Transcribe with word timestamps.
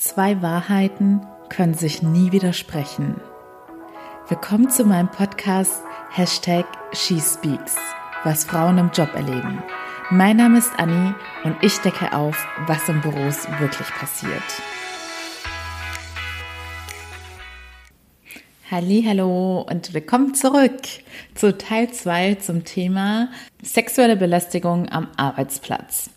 Zwei 0.00 0.40
Wahrheiten 0.40 1.20
können 1.50 1.74
sich 1.74 2.02
nie 2.02 2.32
widersprechen. 2.32 3.20
Willkommen 4.28 4.70
zu 4.70 4.86
meinem 4.86 5.10
Podcast 5.10 5.82
Hashtag 6.08 6.64
SheSpeaks, 6.94 7.76
was 8.24 8.44
Frauen 8.44 8.78
im 8.78 8.90
Job 8.94 9.14
erleben. 9.14 9.62
Mein 10.08 10.38
Name 10.38 10.56
ist 10.56 10.72
Anni 10.78 11.12
und 11.44 11.54
ich 11.60 11.76
decke 11.80 12.14
auf, 12.14 12.46
was 12.66 12.88
in 12.88 13.02
Büros 13.02 13.46
wirklich 13.58 13.88
passiert. 13.88 14.42
Hallo 18.70 19.66
und 19.68 19.92
willkommen 19.92 20.34
zurück 20.34 20.80
zu 21.34 21.58
Teil 21.58 21.92
2 21.92 22.36
zum 22.36 22.64
Thema 22.64 23.28
sexuelle 23.62 24.16
Belästigung 24.16 24.88
am 24.88 25.08
Arbeitsplatz. 25.18 26.08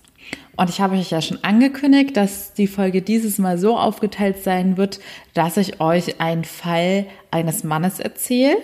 Und 0.55 0.69
ich 0.69 0.81
habe 0.81 0.95
euch 0.95 1.09
ja 1.09 1.21
schon 1.21 1.43
angekündigt, 1.43 2.15
dass 2.15 2.53
die 2.53 2.67
Folge 2.67 3.01
dieses 3.01 3.39
Mal 3.39 3.57
so 3.57 3.77
aufgeteilt 3.77 4.43
sein 4.43 4.77
wird, 4.77 4.99
dass 5.33 5.57
ich 5.57 5.79
euch 5.79 6.21
einen 6.21 6.43
Fall 6.43 7.07
eines 7.31 7.63
Mannes 7.63 7.99
erzähle. 7.99 8.57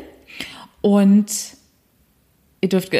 Und 0.82 1.32
ihr 2.62 2.70
dürft, 2.70 2.92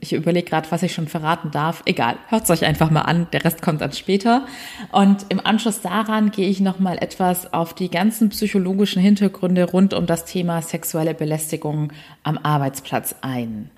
ich 0.00 0.12
überlege 0.12 0.48
gerade, 0.48 0.70
was 0.70 0.82
ich 0.82 0.92
schon 0.92 1.08
verraten 1.08 1.50
darf. 1.52 1.82
Egal, 1.86 2.16
hört 2.28 2.44
es 2.44 2.50
euch 2.50 2.66
einfach 2.66 2.90
mal 2.90 3.02
an. 3.02 3.28
Der 3.32 3.44
Rest 3.44 3.62
kommt 3.62 3.80
dann 3.80 3.92
später. 3.92 4.46
Und 4.92 5.26
im 5.30 5.44
Anschluss 5.44 5.80
daran 5.80 6.30
gehe 6.30 6.48
ich 6.48 6.60
nochmal 6.60 6.98
etwas 6.98 7.52
auf 7.52 7.74
die 7.74 7.90
ganzen 7.90 8.28
psychologischen 8.28 9.00
Hintergründe 9.00 9.64
rund 9.64 9.94
um 9.94 10.06
das 10.06 10.26
Thema 10.26 10.60
sexuelle 10.60 11.14
Belästigung 11.14 11.92
am 12.24 12.38
Arbeitsplatz 12.38 13.14
ein. 13.22 13.70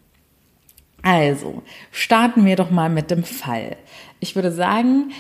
Also, 1.09 1.63
starten 1.93 2.45
wir 2.47 2.57
doch 2.57 2.73
mal 2.73 2.91
mit 2.91 3.13
dem 3.13 3.23
Fall. 3.23 3.77
Ich 4.19 4.35
würde 4.35 4.51
sagen, 4.51 5.13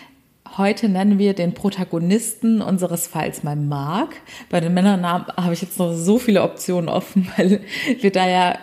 heute 0.57 0.89
nennen 0.89 1.21
wir 1.21 1.33
den 1.33 1.55
Protagonisten 1.55 2.61
unseres 2.61 3.07
Falls 3.07 3.45
mal 3.45 3.55
Mark. 3.55 4.17
Bei 4.51 4.59
den 4.59 4.75
Männernamen 4.75 5.29
habe 5.37 5.55
ich 5.55 5.63
jetzt 5.63 5.79
noch 5.79 5.93
so 5.93 6.19
viele 6.19 6.43
Optionen 6.43 6.89
offen, 6.89 7.31
weil 7.37 7.61
wir 8.01 8.11
da 8.11 8.29
ja 8.29 8.59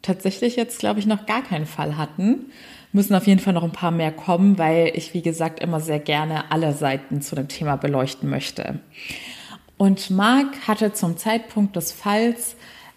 tatsächlich 0.00 0.54
jetzt, 0.54 0.78
glaube 0.78 1.00
ich, 1.00 1.06
noch 1.06 1.26
gar 1.26 1.42
keinen 1.42 1.66
Fall 1.66 1.96
hatten. 1.96 2.52
Müssen 2.92 3.16
auf 3.16 3.26
jeden 3.26 3.40
Fall 3.40 3.54
noch 3.54 3.64
ein 3.64 3.72
paar 3.72 3.90
mehr 3.90 4.12
kommen, 4.12 4.56
weil 4.56 4.92
ich, 4.94 5.12
wie 5.12 5.22
gesagt, 5.22 5.58
immer 5.58 5.80
sehr 5.80 5.98
gerne 5.98 6.52
alle 6.52 6.72
Seiten 6.72 7.20
zu 7.20 7.34
dem 7.34 7.48
Thema 7.48 7.74
beleuchten 7.74 8.30
möchte. 8.30 8.78
Und 9.76 10.08
Mark 10.08 10.68
hatte 10.68 10.92
zum 10.92 11.16
Zeitpunkt 11.16 11.74
des 11.74 11.90
Falls 11.90 12.54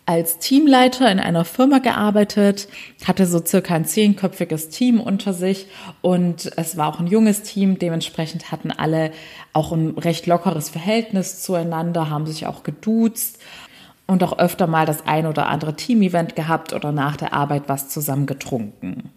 als 0.08 0.40
Teamleiter 0.40 1.12
in 1.12 1.20
einer 1.20 1.44
Firma 1.44 1.80
gearbeitet, 1.80 2.70
hatte 3.06 3.26
so 3.26 3.46
circa 3.46 3.76
ein 3.76 3.84
zehnköpfiges 3.84 4.70
Team 4.70 5.02
unter 5.02 5.34
sich 5.34 5.68
und 6.02 6.50
es 6.56 6.78
war 6.78 6.88
auch 6.88 7.02
ein 7.02 7.08
junges 7.08 7.44
Team. 7.44 7.78
Dementsprechend 7.78 8.50
hatten 8.50 8.72
alle 8.72 9.12
auch 9.52 9.74
ein 9.74 9.98
recht 9.98 10.26
lockeres 10.26 10.70
Verhältnis 10.70 11.44
zueinander, 11.44 12.10
haben 12.10 12.26
sich 12.26 12.48
auch 12.48 12.64
geduzt 12.64 13.40
und 14.08 14.24
auch 14.24 14.40
öfter 14.40 14.66
mal 14.66 14.86
das 14.86 15.06
ein 15.06 15.28
oder 15.28 15.48
andere 15.48 15.76
Team-Event 15.76 16.38
gehabt 16.38 16.72
oder 16.72 16.94
nach 16.94 17.18
der 17.18 17.34
Arbeit 17.34 17.64
was 17.68 17.90
zusammen 17.90 18.28
getrunken. 18.28 19.10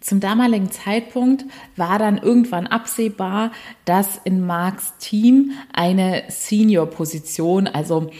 Zum 0.00 0.20
damaligen 0.20 0.70
Zeitpunkt 0.70 1.44
war 1.74 1.98
dann 1.98 2.18
irgendwann 2.18 2.68
absehbar, 2.68 3.50
dass 3.84 4.20
in 4.22 4.46
Marks 4.46 4.96
Team 4.98 5.52
eine 5.72 6.22
Senior-Position, 6.28 7.66
also 7.66 8.10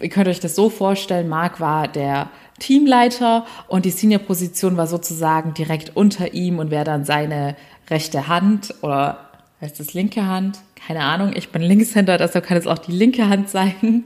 ihr 0.00 0.08
könnt 0.08 0.28
euch 0.28 0.40
das 0.40 0.54
so 0.54 0.70
vorstellen, 0.70 1.28
Marc 1.28 1.60
war 1.60 1.88
der 1.88 2.30
Teamleiter 2.58 3.46
und 3.68 3.84
die 3.84 3.90
Senior-Position 3.90 4.76
war 4.76 4.86
sozusagen 4.86 5.54
direkt 5.54 5.96
unter 5.96 6.34
ihm 6.34 6.58
und 6.58 6.70
wäre 6.70 6.84
dann 6.84 7.04
seine 7.04 7.56
rechte 7.90 8.28
Hand 8.28 8.74
oder 8.82 9.30
heißt 9.60 9.80
es 9.80 9.94
linke 9.94 10.26
Hand? 10.26 10.60
Keine 10.86 11.00
Ahnung, 11.00 11.32
ich 11.34 11.50
bin 11.50 11.62
Linkshänder, 11.62 12.18
deshalb 12.18 12.46
kann 12.46 12.56
es 12.56 12.66
auch 12.66 12.78
die 12.78 12.92
linke 12.92 13.28
Hand 13.28 13.48
sein. 13.48 14.04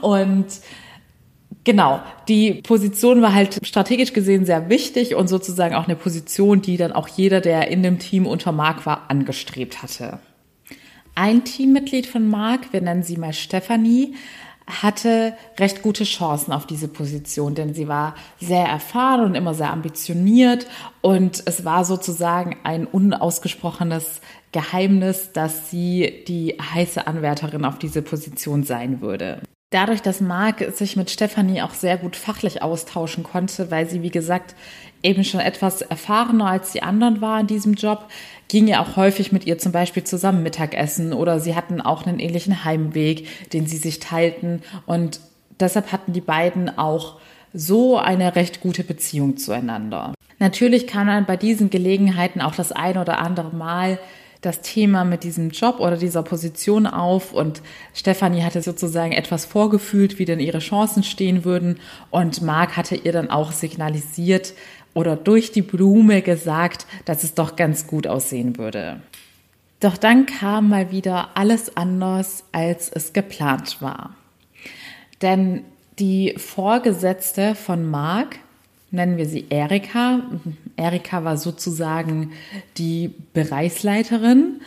Und 0.00 0.46
Genau, 1.68 2.00
die 2.28 2.54
Position 2.54 3.20
war 3.20 3.34
halt 3.34 3.58
strategisch 3.62 4.14
gesehen 4.14 4.46
sehr 4.46 4.70
wichtig 4.70 5.14
und 5.14 5.28
sozusagen 5.28 5.74
auch 5.74 5.84
eine 5.84 5.96
Position, 5.96 6.62
die 6.62 6.78
dann 6.78 6.92
auch 6.92 7.08
jeder, 7.08 7.42
der 7.42 7.68
in 7.68 7.82
dem 7.82 7.98
Team 7.98 8.26
unter 8.26 8.52
Marc 8.52 8.86
war, 8.86 9.10
angestrebt 9.10 9.82
hatte. 9.82 10.18
Ein 11.14 11.44
Teammitglied 11.44 12.06
von 12.06 12.26
Marc, 12.26 12.72
wir 12.72 12.80
nennen 12.80 13.02
sie 13.02 13.18
mal 13.18 13.34
Stephanie, 13.34 14.14
hatte 14.68 15.34
recht 15.58 15.82
gute 15.82 16.04
Chancen 16.04 16.52
auf 16.52 16.66
diese 16.66 16.88
Position, 16.88 17.54
denn 17.54 17.74
sie 17.74 17.88
war 17.88 18.14
sehr 18.40 18.66
erfahren 18.66 19.24
und 19.24 19.34
immer 19.34 19.54
sehr 19.54 19.72
ambitioniert 19.72 20.66
und 21.00 21.42
es 21.46 21.64
war 21.64 21.84
sozusagen 21.84 22.56
ein 22.64 22.86
unausgesprochenes 22.86 24.20
Geheimnis, 24.52 25.32
dass 25.32 25.70
sie 25.70 26.24
die 26.28 26.56
heiße 26.60 27.06
Anwärterin 27.06 27.64
auf 27.64 27.78
diese 27.78 28.02
Position 28.02 28.62
sein 28.62 29.00
würde. 29.00 29.40
Dadurch, 29.70 30.00
dass 30.00 30.22
Marc 30.22 30.64
sich 30.74 30.96
mit 30.96 31.10
Stefanie 31.10 31.60
auch 31.60 31.74
sehr 31.74 31.98
gut 31.98 32.16
fachlich 32.16 32.62
austauschen 32.62 33.22
konnte, 33.22 33.70
weil 33.70 33.88
sie, 33.88 34.02
wie 34.02 34.10
gesagt, 34.10 34.54
eben 35.02 35.24
schon 35.24 35.40
etwas 35.40 35.82
erfahrener 35.82 36.46
als 36.46 36.72
die 36.72 36.82
anderen 36.82 37.20
war 37.20 37.40
in 37.40 37.46
diesem 37.46 37.74
Job, 37.74 38.06
ging 38.48 38.66
ja 38.66 38.82
auch 38.82 38.96
häufig 38.96 39.32
mit 39.32 39.46
ihr 39.46 39.58
zum 39.58 39.72
Beispiel 39.72 40.04
zusammen 40.04 40.42
Mittagessen 40.42 41.12
oder 41.12 41.38
sie 41.40 41.54
hatten 41.54 41.80
auch 41.80 42.06
einen 42.06 42.18
ähnlichen 42.18 42.64
Heimweg, 42.64 43.50
den 43.52 43.66
sie 43.66 43.76
sich 43.76 44.00
teilten. 44.00 44.62
Und 44.86 45.20
deshalb 45.60 45.92
hatten 45.92 46.12
die 46.12 46.20
beiden 46.20 46.78
auch 46.78 47.20
so 47.52 47.98
eine 47.98 48.36
recht 48.36 48.60
gute 48.60 48.84
Beziehung 48.84 49.36
zueinander. 49.36 50.14
Natürlich 50.38 50.86
kam 50.86 51.08
dann 51.08 51.26
bei 51.26 51.36
diesen 51.36 51.70
Gelegenheiten 51.70 52.40
auch 52.40 52.54
das 52.54 52.72
ein 52.72 52.96
oder 52.96 53.18
andere 53.18 53.54
Mal 53.54 53.98
das 54.40 54.60
Thema 54.60 55.04
mit 55.04 55.24
diesem 55.24 55.50
Job 55.50 55.80
oder 55.80 55.96
dieser 55.96 56.22
Position 56.22 56.86
auf. 56.86 57.32
Und 57.32 57.60
Stefanie 57.92 58.42
hatte 58.42 58.62
sozusagen 58.62 59.12
etwas 59.12 59.44
vorgefühlt, 59.44 60.18
wie 60.18 60.24
denn 60.24 60.38
ihre 60.38 60.60
Chancen 60.60 61.02
stehen 61.02 61.44
würden. 61.44 61.80
Und 62.10 62.40
Marc 62.42 62.76
hatte 62.76 62.94
ihr 62.94 63.12
dann 63.12 63.30
auch 63.30 63.50
signalisiert, 63.50 64.54
oder 64.98 65.14
durch 65.14 65.52
die 65.52 65.62
Blume 65.62 66.22
gesagt, 66.22 66.84
dass 67.04 67.22
es 67.22 67.34
doch 67.34 67.54
ganz 67.54 67.86
gut 67.86 68.08
aussehen 68.08 68.58
würde. 68.58 69.00
Doch 69.78 69.96
dann 69.96 70.26
kam 70.26 70.70
mal 70.70 70.90
wieder 70.90 71.36
alles 71.36 71.76
anders, 71.76 72.42
als 72.50 72.90
es 72.90 73.12
geplant 73.12 73.80
war. 73.80 74.16
Denn 75.22 75.62
die 76.00 76.34
Vorgesetzte 76.36 77.54
von 77.54 77.88
Mark, 77.88 78.40
nennen 78.90 79.18
wir 79.18 79.26
sie 79.26 79.46
Erika, 79.50 80.22
Erika 80.74 81.22
war 81.22 81.36
sozusagen 81.36 82.32
die 82.76 83.14
Bereichsleiterin, 83.34 84.62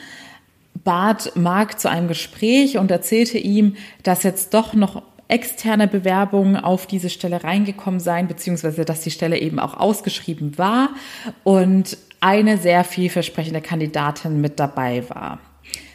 bat 0.85 1.33
Mark 1.35 1.77
zu 1.77 1.89
einem 1.89 2.07
Gespräch 2.07 2.77
und 2.77 2.89
erzählte 2.89 3.37
ihm, 3.37 3.75
dass 4.03 4.23
jetzt 4.23 4.53
doch 4.53 4.75
noch 4.75 5.03
externe 5.31 5.87
Bewerbungen 5.87 6.57
auf 6.57 6.85
diese 6.85 7.09
Stelle 7.09 7.43
reingekommen 7.43 7.99
sein, 7.99 8.27
beziehungsweise 8.27 8.83
dass 8.83 8.99
die 8.99 9.11
Stelle 9.11 9.39
eben 9.39 9.59
auch 9.59 9.75
ausgeschrieben 9.77 10.57
war 10.57 10.89
und 11.43 11.97
eine 12.19 12.57
sehr 12.57 12.83
vielversprechende 12.83 13.61
Kandidatin 13.61 14.41
mit 14.41 14.59
dabei 14.59 15.09
war. 15.09 15.39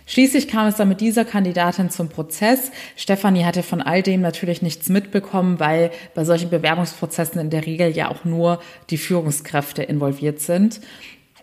Schließlich 0.07 0.49
kam 0.49 0.69
es 0.69 0.77
dann 0.77 0.89
mit 0.89 1.01
dieser 1.01 1.25
Kandidatin 1.25 1.91
zum 1.91 2.09
Prozess. 2.09 2.71
Stefanie 2.97 3.45
hatte 3.45 3.65
von 3.65 3.83
all 3.83 4.03
dem 4.03 4.21
natürlich 4.21 4.63
nichts 4.63 4.89
mitbekommen, 4.89 5.59
weil 5.59 5.91
bei 6.15 6.25
solchen 6.25 6.49
Bewerbungsprozessen 6.49 7.41
in 7.41 7.51
der 7.51 7.67
Regel 7.67 7.91
ja 7.91 8.09
auch 8.09 8.25
nur 8.25 8.61
die 8.89 8.99
Führungskräfte 8.99 9.83
involviert 9.83 10.41
sind. 10.41 10.81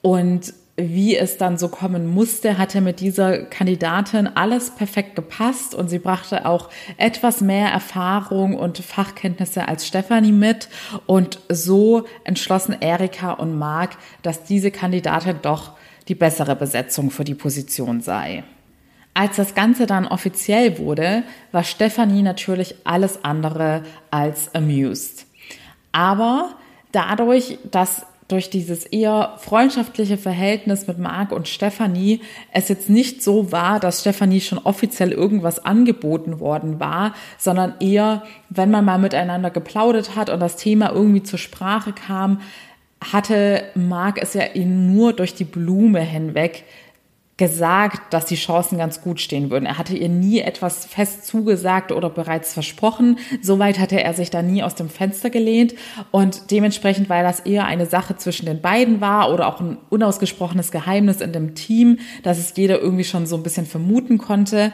Und 0.02 0.54
wie 0.76 1.16
es 1.16 1.38
dann 1.38 1.58
so 1.58 1.68
kommen 1.68 2.08
musste, 2.08 2.58
hatte 2.58 2.82
mit 2.82 3.00
dieser 3.00 3.44
Kandidatin 3.44 4.28
alles 4.28 4.72
perfekt 4.72 5.16
gepasst 5.16 5.76
und 5.76 5.88
sie 5.88 6.00
brachte 6.00 6.48
auch 6.48 6.70
etwas 6.98 7.42
mehr 7.42 7.70
Erfahrung 7.70 8.56
und 8.56 8.80
Fachkenntnisse 8.80 9.68
als 9.68 9.86
Stefanie 9.86 10.32
mit 10.32 10.70
und 11.06 11.40
so 11.48 12.06
entschlossen 12.24 12.76
Erika 12.80 13.34
und 13.34 13.58
Marc, 13.58 13.98
dass 14.24 14.46
diese 14.46 14.72
Kandidatin 14.72 15.38
doch 15.44 15.74
die 16.08 16.16
bessere 16.16 16.56
Besetzung 16.56 17.12
für 17.12 17.24
die 17.24 17.36
Position 17.36 18.02
sei. 18.02 18.44
Als 19.14 19.36
das 19.36 19.54
Ganze 19.54 19.86
dann 19.86 20.08
offiziell 20.08 20.80
wurde, 20.80 21.22
war 21.52 21.64
Stefanie 21.64 22.24
natürlich 22.24 22.76
alles 22.84 23.24
andere 23.24 23.84
als 24.10 24.56
amused. 24.56 25.28
Aber 25.92 26.56
dadurch, 26.92 27.60
dass 27.70 28.08
durch 28.28 28.50
dieses 28.50 28.86
eher 28.86 29.36
freundschaftliche 29.38 30.18
Verhältnis 30.18 30.88
mit 30.88 30.98
Marc 30.98 31.32
und 31.32 31.48
Stefanie 31.48 32.22
es 32.52 32.70
jetzt 32.70 32.90
nicht 32.90 33.22
so 33.22 33.52
war, 33.52 33.80
dass 33.80 34.02
Stefanie 34.02 34.42
schon 34.42 34.60
offiziell 34.60 35.12
irgendwas 35.12 35.64
angeboten 35.64 36.40
worden 36.40 36.80
war, 36.80 37.14
sondern 37.38 37.76
eher, 37.80 38.24
wenn 38.50 38.72
man 38.72 38.86
mal 38.86 38.98
miteinander 38.98 39.50
geplaudert 39.50 40.16
hat 40.16 40.30
und 40.30 40.40
das 40.40 40.56
Thema 40.56 40.92
irgendwie 40.92 41.24
zur 41.24 41.40
Sprache 41.40 41.94
kam, 41.94 42.42
hatte 43.12 43.64
Marc 43.76 44.22
es 44.22 44.34
ja 44.34 44.46
ihn 44.54 44.94
nur 44.94 45.14
durch 45.14 45.36
die 45.36 45.44
Blume 45.44 46.00
hinweg 46.00 46.64
gesagt, 47.44 48.14
dass 48.14 48.24
die 48.24 48.38
Chancen 48.38 48.78
ganz 48.78 49.02
gut 49.02 49.20
stehen 49.20 49.52
würden. 49.52 49.66
Er 49.66 49.78
hatte 49.78 49.98
ihr 49.98 50.08
nie 50.08 50.40
etwas 50.40 50.86
fest 50.86 51.28
zugesagt 51.28 51.92
oder 51.92 52.10
bereits 52.10 52.54
versprochen. 52.54 53.20
Soweit 53.42 53.80
hatte 53.80 54.02
er 54.02 54.14
sich 54.14 54.30
da 54.30 54.42
nie 54.42 54.64
aus 54.64 54.76
dem 54.76 54.88
Fenster 54.88 55.30
gelehnt 55.30 55.74
und 56.12 56.52
dementsprechend, 56.52 57.10
weil 57.10 57.22
das 57.22 57.42
eher 57.42 57.66
eine 57.66 57.86
Sache 57.86 58.16
zwischen 58.16 58.46
den 58.46 58.62
beiden 58.62 59.02
war 59.02 59.30
oder 59.34 59.50
auch 59.50 59.60
ein 59.60 59.78
unausgesprochenes 59.90 60.72
Geheimnis 60.72 61.20
in 61.20 61.34
dem 61.34 61.54
Team, 61.54 62.00
dass 62.24 62.38
es 62.38 62.54
jeder 62.56 62.80
irgendwie 62.80 63.04
schon 63.04 63.26
so 63.26 63.36
ein 63.36 63.44
bisschen 63.44 63.66
vermuten 63.66 64.20
konnte, 64.20 64.72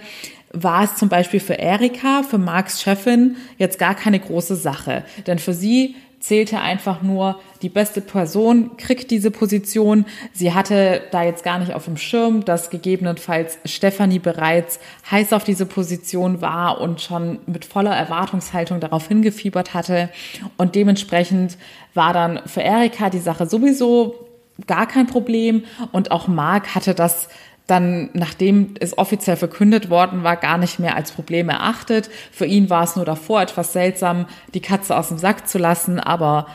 war 0.54 0.84
es 0.84 0.96
zum 0.96 1.10
Beispiel 1.10 1.40
für 1.40 1.56
Erika, 1.56 2.22
für 2.22 2.38
Marks 2.38 2.84
Chefin, 2.84 3.38
jetzt 3.58 3.80
gar 3.80 3.96
keine 3.96 4.20
große 4.20 4.56
Sache. 4.56 5.06
Denn 5.26 5.40
für 5.40 5.54
sie 5.54 5.96
zählte 6.20 6.60
einfach 6.60 7.02
nur, 7.02 7.40
die 7.62 7.70
beste 7.70 8.02
Person 8.02 8.78
kriegt 8.78 9.12
diese 9.12 9.32
Position. 9.32 10.06
Sie 10.34 10.54
hatte 10.54 11.02
da 11.12 11.24
jetzt 11.24 11.44
gar 11.44 11.60
nicht 11.60 11.74
auf 11.74 11.86
dem 11.86 11.98
Schirm, 11.98 12.46
dass 12.46 12.70
gegebenenfalls 12.70 13.58
Stefanie 13.66 14.20
bereits 14.20 14.80
heiß 15.10 15.34
auf 15.34 15.44
diese 15.44 15.66
Position 15.66 16.42
war 16.42 16.82
und 16.82 17.02
schon 17.02 17.40
mit 17.46 17.66
voller 17.66 17.96
Erwartungshaltung 17.96 18.80
darauf 18.80 19.08
hingefiebert 19.08 19.74
hatte. 19.74 20.10
Und 20.58 20.76
dementsprechend 20.76 21.58
war 21.94 22.14
dann 22.14 22.42
für 22.46 22.62
Erika 22.62 23.10
die 23.10 23.20
Sache 23.20 23.48
sowieso 23.48 24.28
gar 24.68 24.88
kein 24.88 25.08
Problem. 25.08 25.64
Und 25.92 26.12
auch 26.12 26.28
Marc 26.28 26.76
hatte 26.76 26.94
das 26.94 27.30
dann, 27.70 28.10
nachdem 28.14 28.74
es 28.80 28.98
offiziell 28.98 29.36
verkündet 29.36 29.90
worden 29.90 30.24
war, 30.24 30.36
gar 30.36 30.58
nicht 30.58 30.80
mehr 30.80 30.96
als 30.96 31.12
Problem 31.12 31.50
erachtet. 31.50 32.10
Für 32.32 32.46
ihn 32.46 32.70
war 32.70 32.84
es 32.84 32.96
nur 32.96 33.06
davor 33.06 33.42
etwas 33.42 33.74
seltsam, 33.74 34.26
die 34.54 34.62
Katze 34.62 34.98
aus 34.98 35.10
dem 35.10 35.18
Sack 35.18 35.48
zu 35.48 35.58
lassen, 35.58 36.00
aber 36.00 36.48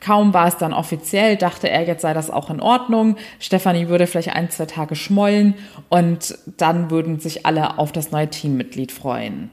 kaum 0.00 0.34
war 0.34 0.48
es 0.48 0.56
dann 0.56 0.72
offiziell, 0.72 1.36
dachte 1.36 1.68
er, 1.68 1.86
jetzt 1.86 2.02
sei 2.02 2.14
das 2.14 2.30
auch 2.30 2.50
in 2.50 2.60
Ordnung. 2.60 3.16
Stefanie 3.38 3.88
würde 3.88 4.06
vielleicht 4.06 4.34
ein, 4.34 4.50
zwei 4.50 4.66
Tage 4.66 4.96
schmollen 4.96 5.54
und 5.88 6.38
dann 6.56 6.90
würden 6.90 7.20
sich 7.20 7.46
alle 7.46 7.78
auf 7.78 7.92
das 7.92 8.10
neue 8.10 8.28
Teammitglied 8.28 8.92
freuen. 8.92 9.50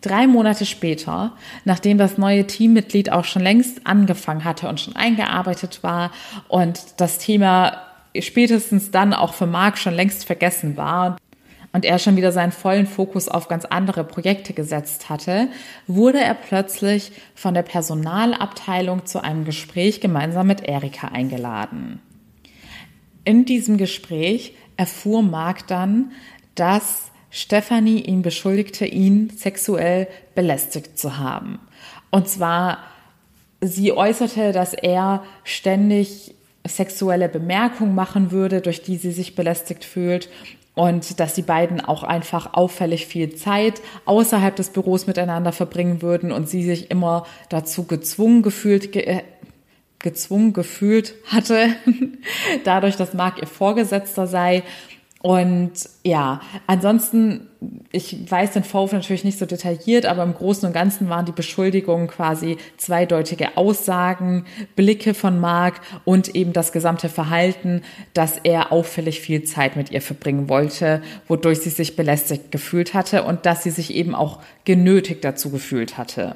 Drei 0.00 0.26
Monate 0.26 0.66
später, 0.66 1.32
nachdem 1.64 1.96
das 1.96 2.18
neue 2.18 2.46
Teammitglied 2.46 3.10
auch 3.10 3.24
schon 3.24 3.40
längst 3.40 3.86
angefangen 3.86 4.44
hatte 4.44 4.68
und 4.68 4.78
schon 4.78 4.96
eingearbeitet 4.96 5.82
war 5.82 6.10
und 6.48 7.00
das 7.00 7.18
Thema 7.18 7.93
spätestens 8.20 8.90
dann 8.90 9.12
auch 9.12 9.34
für 9.34 9.46
Marc 9.46 9.78
schon 9.78 9.94
längst 9.94 10.24
vergessen 10.24 10.76
war 10.76 11.16
und 11.72 11.84
er 11.84 11.98
schon 11.98 12.16
wieder 12.16 12.30
seinen 12.30 12.52
vollen 12.52 12.86
Fokus 12.86 13.28
auf 13.28 13.48
ganz 13.48 13.64
andere 13.64 14.04
Projekte 14.04 14.52
gesetzt 14.52 15.10
hatte, 15.10 15.48
wurde 15.88 16.20
er 16.20 16.34
plötzlich 16.34 17.10
von 17.34 17.52
der 17.52 17.62
Personalabteilung 17.62 19.06
zu 19.06 19.22
einem 19.22 19.44
Gespräch 19.44 20.00
gemeinsam 20.00 20.46
mit 20.46 20.62
Erika 20.62 21.08
eingeladen. 21.08 22.00
In 23.24 23.44
diesem 23.44 23.76
Gespräch 23.76 24.54
erfuhr 24.76 25.22
Marc 25.22 25.66
dann, 25.66 26.12
dass 26.54 27.10
Stephanie 27.30 28.02
ihn 28.02 28.22
beschuldigte, 28.22 28.86
ihn 28.86 29.30
sexuell 29.30 30.06
belästigt 30.36 30.96
zu 30.96 31.18
haben. 31.18 31.58
Und 32.12 32.28
zwar, 32.28 32.78
sie 33.60 33.92
äußerte, 33.92 34.52
dass 34.52 34.74
er 34.74 35.24
ständig 35.42 36.36
sexuelle 36.66 37.28
Bemerkung 37.28 37.94
machen 37.94 38.30
würde, 38.30 38.60
durch 38.60 38.82
die 38.82 38.96
sie 38.96 39.12
sich 39.12 39.34
belästigt 39.34 39.84
fühlt 39.84 40.28
und 40.74 41.20
dass 41.20 41.34
die 41.34 41.42
beiden 41.42 41.80
auch 41.80 42.02
einfach 42.02 42.54
auffällig 42.54 43.06
viel 43.06 43.34
Zeit 43.36 43.80
außerhalb 44.06 44.56
des 44.56 44.70
Büros 44.70 45.06
miteinander 45.06 45.52
verbringen 45.52 46.02
würden 46.02 46.32
und 46.32 46.48
sie 46.48 46.64
sich 46.64 46.90
immer 46.90 47.26
dazu 47.48 47.84
gezwungen 47.84 48.42
gefühlt 48.42 48.92
ge 48.92 49.02
äh, 49.02 49.22
gezwungen 50.00 50.52
gefühlt 50.52 51.14
hatte, 51.26 51.74
dadurch, 52.64 52.96
dass 52.96 53.14
Mark 53.14 53.40
ihr 53.40 53.46
Vorgesetzter 53.46 54.26
sei 54.26 54.62
und 55.24 55.72
ja, 56.02 56.42
ansonsten, 56.66 57.48
ich 57.92 58.30
weiß 58.30 58.52
den 58.52 58.62
Vorwurf 58.62 58.92
natürlich 58.92 59.24
nicht 59.24 59.38
so 59.38 59.46
detailliert, 59.46 60.04
aber 60.04 60.22
im 60.22 60.34
Großen 60.34 60.66
und 60.66 60.74
Ganzen 60.74 61.08
waren 61.08 61.24
die 61.24 61.32
Beschuldigungen 61.32 62.08
quasi 62.08 62.58
zweideutige 62.76 63.56
Aussagen, 63.56 64.44
Blicke 64.76 65.14
von 65.14 65.40
Mark 65.40 65.80
und 66.04 66.34
eben 66.34 66.52
das 66.52 66.72
gesamte 66.72 67.08
Verhalten, 67.08 67.80
dass 68.12 68.36
er 68.42 68.70
auffällig 68.70 69.22
viel 69.22 69.44
Zeit 69.44 69.76
mit 69.76 69.90
ihr 69.90 70.02
verbringen 70.02 70.50
wollte, 70.50 71.00
wodurch 71.26 71.60
sie 71.60 71.70
sich 71.70 71.96
belästigt 71.96 72.52
gefühlt 72.52 72.92
hatte 72.92 73.22
und 73.22 73.46
dass 73.46 73.62
sie 73.62 73.70
sich 73.70 73.94
eben 73.94 74.14
auch 74.14 74.42
genötigt 74.66 75.24
dazu 75.24 75.48
gefühlt 75.48 75.96
hatte. 75.96 76.34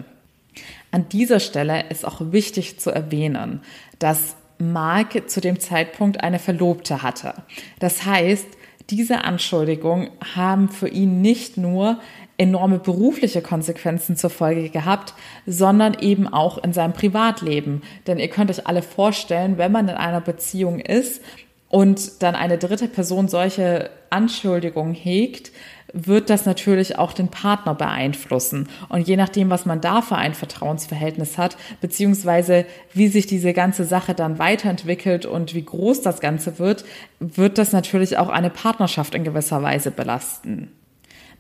An 0.93 1.11
dieser 1.11 1.41
Stelle 1.41 1.85
ist 1.91 2.07
auch 2.07 2.23
wichtig 2.33 2.81
zu 2.81 2.91
erwähnen, 2.91 3.61
dass 3.99 4.35
Mark 4.59 5.29
zu 5.29 5.43
dem 5.43 5.61
Zeitpunkt 5.61 6.25
eine 6.25 6.39
Verlobte 6.39 7.03
hatte. 7.03 7.35
Das 7.81 8.07
heißt, 8.07 8.47
diese 8.91 9.25
Anschuldigungen 9.25 10.11
haben 10.35 10.69
für 10.69 10.89
ihn 10.89 11.21
nicht 11.21 11.57
nur 11.57 11.99
enorme 12.39 12.79
berufliche 12.79 13.43
Konsequenzen 13.43 14.17
zur 14.17 14.31
Folge 14.31 14.71
gehabt, 14.71 15.15
sondern 15.45 15.95
eben 16.01 16.29
auch 16.29 16.59
in 16.59 16.73
seinem 16.73 16.93
Privatleben. 16.93 17.83
Denn 18.07 18.19
ihr 18.19 18.29
könnt 18.29 18.51
euch 18.51 18.67
alle 18.67 18.83
vorstellen, 18.83 19.59
wenn 19.59 19.73
man 19.73 19.89
in 19.89 19.97
einer 19.97 20.21
Beziehung 20.21 20.79
ist 20.79 21.21
und 21.69 22.23
dann 22.23 22.35
eine 22.35 22.57
dritte 22.57 22.89
Person 22.89 23.29
solche 23.29 23.91
Anschuldigungen 24.11 24.95
hegt, 24.95 25.53
wird 25.93 26.31
das 26.31 26.45
natürlich 26.45 26.99
auch 26.99 27.13
den 27.13 27.29
Partner 27.29 27.75
beeinflussen. 27.75 28.69
Und 28.89 29.09
je 29.09 29.17
nachdem, 29.17 29.51
was 29.51 29.67
man 29.67 29.81
da 29.81 30.03
für 30.03 30.17
ein 30.17 30.35
Vertrauensverhältnis 30.35 31.39
hat, 31.39 31.57
beziehungsweise 31.81 32.67
wie 32.93 33.09
sich 33.09 33.27
diese 33.27 33.53
ganze 33.53 33.85
Sache 33.85 34.15
dann 34.15 34.39
weiterentwickelt 34.39 35.27
und 35.27 35.55
wie 35.55 35.65
groß 35.65 36.03
das 36.03 36.21
Ganze 36.21 36.59
wird, 36.59 36.85
wird 37.21 37.59
das 37.59 37.73
natürlich 37.73 38.19
auch 38.19 38.29
eine 38.29 38.51
Partnerschaft 38.51 39.15
in 39.15 39.25
gewisser 39.25 39.63
Weise 39.63 39.91
belasten. 39.91 40.73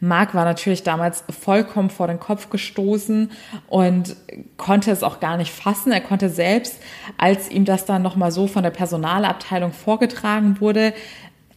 Marc 0.00 0.34
war 0.34 0.44
natürlich 0.44 0.84
damals 0.84 1.24
vollkommen 1.28 1.90
vor 1.90 2.06
den 2.06 2.20
Kopf 2.20 2.50
gestoßen 2.50 3.30
und 3.66 4.14
konnte 4.56 4.92
es 4.92 5.02
auch 5.02 5.18
gar 5.18 5.36
nicht 5.36 5.52
fassen. 5.52 5.90
Er 5.90 6.00
konnte 6.00 6.28
selbst, 6.28 6.78
als 7.16 7.50
ihm 7.50 7.64
das 7.64 7.84
dann 7.84 8.02
nochmal 8.02 8.30
so 8.30 8.46
von 8.46 8.62
der 8.62 8.70
Personalabteilung 8.70 9.72
vorgetragen 9.72 10.60
wurde, 10.60 10.92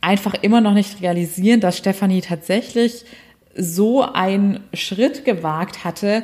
einfach 0.02 0.36
immer 0.42 0.62
noch 0.62 0.74
nicht 0.74 1.02
realisieren, 1.02 1.62
dass 1.62 1.78
Stefanie 1.78 2.22
tatsächlich 2.22 3.06
so 3.56 4.02
einen 4.02 4.62
Schritt 4.74 5.26
gewagt 5.26 5.84
hatte, 5.84 6.24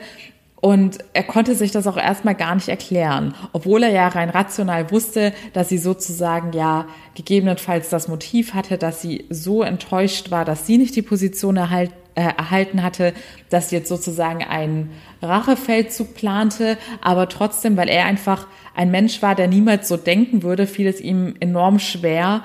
und 0.59 0.97
er 1.13 1.23
konnte 1.23 1.53
sich 1.53 1.71
das 1.71 1.85
auch 1.85 1.97
erstmal 1.97 2.33
gar 2.33 2.55
nicht 2.55 2.67
erklären, 2.67 3.35
obwohl 3.53 3.83
er 3.83 3.91
ja 3.91 4.07
rein 4.07 4.29
rational 4.29 4.89
wusste, 4.89 5.33
dass 5.53 5.69
sie 5.69 5.77
sozusagen 5.77 6.51
ja 6.51 6.87
gegebenenfalls 7.13 7.89
das 7.89 8.07
Motiv 8.07 8.55
hatte, 8.55 8.79
dass 8.79 9.01
sie 9.01 9.25
so 9.29 9.61
enttäuscht 9.61 10.31
war, 10.31 10.45
dass 10.45 10.65
sie 10.65 10.79
nicht 10.79 10.95
die 10.95 11.03
Position 11.03 11.57
erhalt, 11.57 11.91
äh, 12.15 12.33
erhalten 12.35 12.81
hatte, 12.81 13.13
dass 13.51 13.69
sie 13.69 13.75
jetzt 13.75 13.87
sozusagen 13.87 14.43
einen 14.43 14.89
Rachefeldzug 15.21 16.15
plante, 16.15 16.79
aber 17.01 17.29
trotzdem, 17.29 17.77
weil 17.77 17.87
er 17.87 18.05
einfach 18.05 18.47
ein 18.75 18.89
Mensch 18.89 19.21
war, 19.21 19.35
der 19.35 19.47
niemals 19.47 19.87
so 19.87 19.95
denken 19.95 20.41
würde, 20.41 20.65
fiel 20.65 20.87
es 20.87 20.99
ihm 20.99 21.35
enorm 21.39 21.77
schwer, 21.77 22.43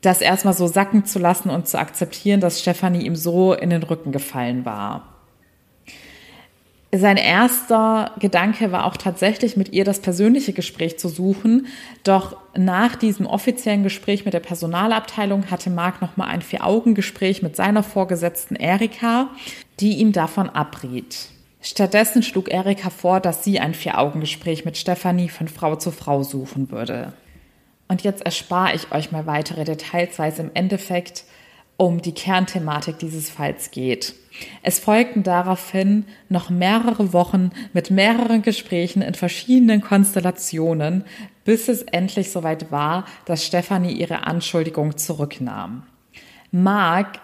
das 0.00 0.20
erstmal 0.20 0.54
so 0.54 0.66
sacken 0.66 1.04
zu 1.04 1.18
lassen 1.18 1.50
und 1.50 1.66
zu 1.66 1.78
akzeptieren, 1.78 2.40
dass 2.40 2.60
Stefanie 2.60 3.04
ihm 3.04 3.16
so 3.16 3.52
in 3.52 3.70
den 3.70 3.82
Rücken 3.82 4.12
gefallen 4.12 4.64
war. 4.64 5.14
Sein 6.90 7.18
erster 7.18 8.12
Gedanke 8.18 8.72
war 8.72 8.86
auch 8.86 8.96
tatsächlich, 8.96 9.58
mit 9.58 9.74
ihr 9.74 9.84
das 9.84 10.00
persönliche 10.00 10.54
Gespräch 10.54 10.98
zu 10.98 11.10
suchen. 11.10 11.66
Doch 12.02 12.38
nach 12.56 12.96
diesem 12.96 13.26
offiziellen 13.26 13.82
Gespräch 13.82 14.24
mit 14.24 14.32
der 14.32 14.40
Personalabteilung 14.40 15.50
hatte 15.50 15.68
Marc 15.68 16.00
nochmal 16.00 16.28
ein 16.28 16.40
Vier-Augen-Gespräch 16.40 17.42
mit 17.42 17.56
seiner 17.56 17.82
Vorgesetzten 17.82 18.56
Erika, 18.56 19.28
die 19.80 19.98
ihm 19.98 20.12
davon 20.12 20.48
abriet. 20.48 21.28
Stattdessen 21.60 22.22
schlug 22.22 22.48
Erika 22.48 22.88
vor, 22.88 23.20
dass 23.20 23.44
sie 23.44 23.60
ein 23.60 23.74
Vier-Augen-Gespräch 23.74 24.64
mit 24.64 24.78
Stefanie 24.78 25.28
von 25.28 25.48
Frau 25.48 25.76
zu 25.76 25.90
Frau 25.90 26.22
suchen 26.22 26.70
würde. 26.70 27.12
Und 27.88 28.02
jetzt 28.02 28.22
erspare 28.22 28.74
ich 28.74 28.92
euch 28.92 29.10
mal 29.12 29.26
weitere 29.26 29.64
Details, 29.64 30.18
weil 30.18 30.30
es 30.30 30.38
im 30.38 30.50
Endeffekt 30.54 31.24
um 31.78 32.02
die 32.02 32.12
Kernthematik 32.12 32.98
dieses 32.98 33.30
Falls 33.30 33.70
geht. 33.70 34.14
Es 34.62 34.78
folgten 34.78 35.22
daraufhin 35.22 36.04
noch 36.28 36.50
mehrere 36.50 37.12
Wochen 37.12 37.50
mit 37.72 37.90
mehreren 37.90 38.42
Gesprächen 38.42 39.00
in 39.00 39.14
verschiedenen 39.14 39.80
Konstellationen, 39.80 41.04
bis 41.44 41.68
es 41.68 41.82
endlich 41.82 42.30
soweit 42.30 42.70
war, 42.70 43.04
dass 43.24 43.46
Stefanie 43.46 43.92
ihre 43.92 44.26
Anschuldigung 44.26 44.96
zurücknahm. 44.96 45.84
Mark 46.50 47.20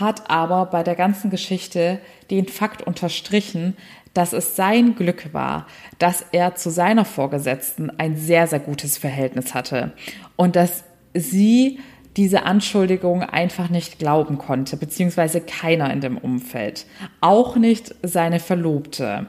hat 0.00 0.30
aber 0.30 0.66
bei 0.66 0.82
der 0.82 0.94
ganzen 0.94 1.30
Geschichte 1.30 2.00
den 2.30 2.48
Fakt 2.48 2.82
unterstrichen, 2.82 3.76
dass 4.14 4.32
es 4.32 4.56
sein 4.56 4.94
Glück 4.94 5.32
war, 5.32 5.66
dass 5.98 6.24
er 6.32 6.54
zu 6.54 6.70
seiner 6.70 7.04
Vorgesetzten 7.04 7.90
ein 7.98 8.16
sehr, 8.16 8.46
sehr 8.46 8.60
gutes 8.60 8.98
Verhältnis 8.98 9.54
hatte 9.54 9.92
und 10.36 10.56
dass 10.56 10.84
sie 11.14 11.78
diese 12.16 12.42
Anschuldigung 12.42 13.22
einfach 13.22 13.68
nicht 13.68 13.98
glauben 13.98 14.38
konnte, 14.38 14.76
beziehungsweise 14.76 15.40
keiner 15.40 15.92
in 15.92 16.00
dem 16.00 16.18
Umfeld. 16.18 16.86
Auch 17.20 17.54
nicht 17.54 17.94
seine 18.02 18.40
Verlobte. 18.40 19.26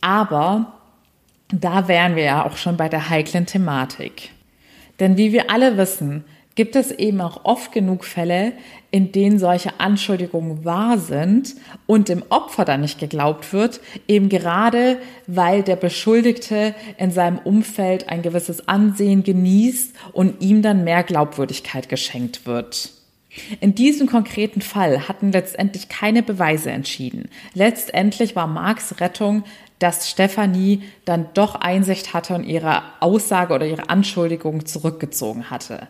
Aber 0.00 0.72
da 1.52 1.86
wären 1.86 2.16
wir 2.16 2.24
ja 2.24 2.44
auch 2.44 2.56
schon 2.56 2.76
bei 2.76 2.88
der 2.88 3.08
heiklen 3.08 3.46
Thematik. 3.46 4.30
Denn 4.98 5.16
wie 5.16 5.32
wir 5.32 5.50
alle 5.50 5.76
wissen, 5.76 6.24
gibt 6.54 6.76
es 6.76 6.90
eben 6.90 7.20
auch 7.20 7.44
oft 7.44 7.72
genug 7.72 8.04
Fälle, 8.04 8.52
in 8.90 9.12
denen 9.12 9.38
solche 9.38 9.80
Anschuldigungen 9.80 10.64
wahr 10.64 10.98
sind 10.98 11.54
und 11.86 12.08
dem 12.08 12.22
Opfer 12.28 12.64
dann 12.64 12.82
nicht 12.82 12.98
geglaubt 12.98 13.52
wird, 13.52 13.80
eben 14.06 14.28
gerade 14.28 14.98
weil 15.26 15.62
der 15.62 15.76
Beschuldigte 15.76 16.74
in 16.98 17.10
seinem 17.10 17.38
Umfeld 17.38 18.08
ein 18.08 18.22
gewisses 18.22 18.68
Ansehen 18.68 19.22
genießt 19.22 19.94
und 20.12 20.42
ihm 20.42 20.62
dann 20.62 20.84
mehr 20.84 21.02
Glaubwürdigkeit 21.02 21.88
geschenkt 21.88 22.46
wird. 22.46 22.90
In 23.60 23.74
diesem 23.74 24.06
konkreten 24.06 24.60
Fall 24.60 25.08
hatten 25.08 25.32
letztendlich 25.32 25.88
keine 25.88 26.22
Beweise 26.22 26.70
entschieden. 26.70 27.30
Letztendlich 27.54 28.36
war 28.36 28.46
Marks 28.46 29.00
Rettung, 29.00 29.44
dass 29.78 30.10
Stefanie 30.10 30.82
dann 31.06 31.26
doch 31.32 31.54
Einsicht 31.54 32.12
hatte 32.12 32.34
und 32.34 32.44
ihre 32.44 32.82
Aussage 33.00 33.54
oder 33.54 33.66
ihre 33.66 33.88
Anschuldigung 33.88 34.66
zurückgezogen 34.66 35.50
hatte. 35.50 35.88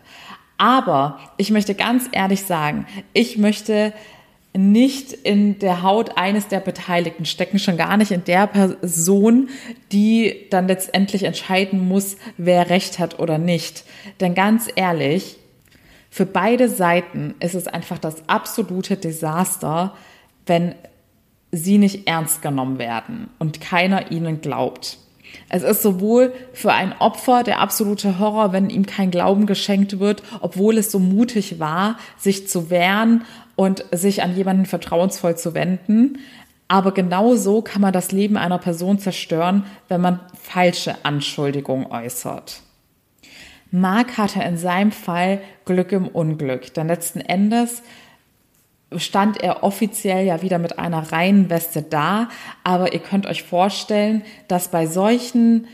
Aber 0.63 1.19
ich 1.35 1.51
möchte 1.51 1.75
ganz 1.75 2.07
ehrlich 2.13 2.43
sagen, 2.43 2.87
ich 3.11 3.37
möchte 3.37 3.91
nicht 4.53 5.11
in 5.11 5.59
der 5.59 5.83
Haut 5.83 6.17
eines 6.17 6.47
der 6.47 6.61
Beteiligten 6.61 7.25
stecken, 7.25 7.59
schon 7.59 7.75
gar 7.75 7.97
nicht 7.97 8.11
in 8.11 8.23
der 8.23 8.47
Person, 8.47 9.49
die 9.91 10.45
dann 10.51 10.69
letztendlich 10.69 11.23
entscheiden 11.23 11.85
muss, 11.85 12.15
wer 12.37 12.69
recht 12.69 12.97
hat 12.97 13.19
oder 13.19 13.37
nicht. 13.37 13.83
Denn 14.21 14.35
ganz 14.35 14.69
ehrlich, 14.73 15.35
für 16.09 16.25
beide 16.25 16.69
Seiten 16.69 17.35
ist 17.41 17.55
es 17.55 17.67
einfach 17.67 17.97
das 17.97 18.29
absolute 18.29 18.95
Desaster, 18.95 19.93
wenn 20.45 20.75
sie 21.51 21.77
nicht 21.77 22.07
ernst 22.07 22.41
genommen 22.41 22.79
werden 22.79 23.29
und 23.37 23.59
keiner 23.59 24.13
ihnen 24.13 24.39
glaubt. 24.39 24.97
Es 25.49 25.63
ist 25.63 25.81
sowohl 25.81 26.33
für 26.53 26.71
ein 26.73 26.93
Opfer 26.99 27.43
der 27.43 27.59
absolute 27.59 28.19
Horror, 28.19 28.53
wenn 28.53 28.69
ihm 28.69 28.85
kein 28.85 29.11
Glauben 29.11 29.45
geschenkt 29.45 29.99
wird, 29.99 30.23
obwohl 30.41 30.77
es 30.77 30.91
so 30.91 30.99
mutig 30.99 31.59
war, 31.59 31.97
sich 32.17 32.47
zu 32.47 32.69
wehren 32.69 33.23
und 33.55 33.85
sich 33.91 34.23
an 34.23 34.35
jemanden 34.35 34.65
vertrauensvoll 34.65 35.37
zu 35.37 35.53
wenden. 35.53 36.19
Aber 36.67 36.91
genauso 36.91 37.61
kann 37.61 37.81
man 37.81 37.93
das 37.93 38.11
Leben 38.11 38.37
einer 38.37 38.57
Person 38.57 38.97
zerstören, 38.97 39.65
wenn 39.89 40.01
man 40.01 40.19
falsche 40.41 40.95
Anschuldigungen 41.03 41.87
äußert. 41.87 42.61
Mark 43.69 44.17
hatte 44.17 44.41
in 44.43 44.55
seinem 44.55 44.91
Fall 44.91 45.41
Glück 45.65 45.91
im 45.91 46.07
Unglück, 46.07 46.73
denn 46.75 46.87
letzten 46.87 47.21
Endes 47.21 47.81
stand 48.97 49.41
er 49.41 49.63
offiziell 49.63 50.25
ja 50.25 50.41
wieder 50.41 50.59
mit 50.59 50.79
einer 50.79 51.11
reinen 51.11 51.49
Weste 51.49 51.81
da, 51.81 52.29
aber 52.63 52.93
ihr 52.93 52.99
könnt 52.99 53.25
euch 53.25 53.43
vorstellen, 53.43 54.23
dass 54.47 54.69
bei 54.69 54.85
solchen 54.85 55.67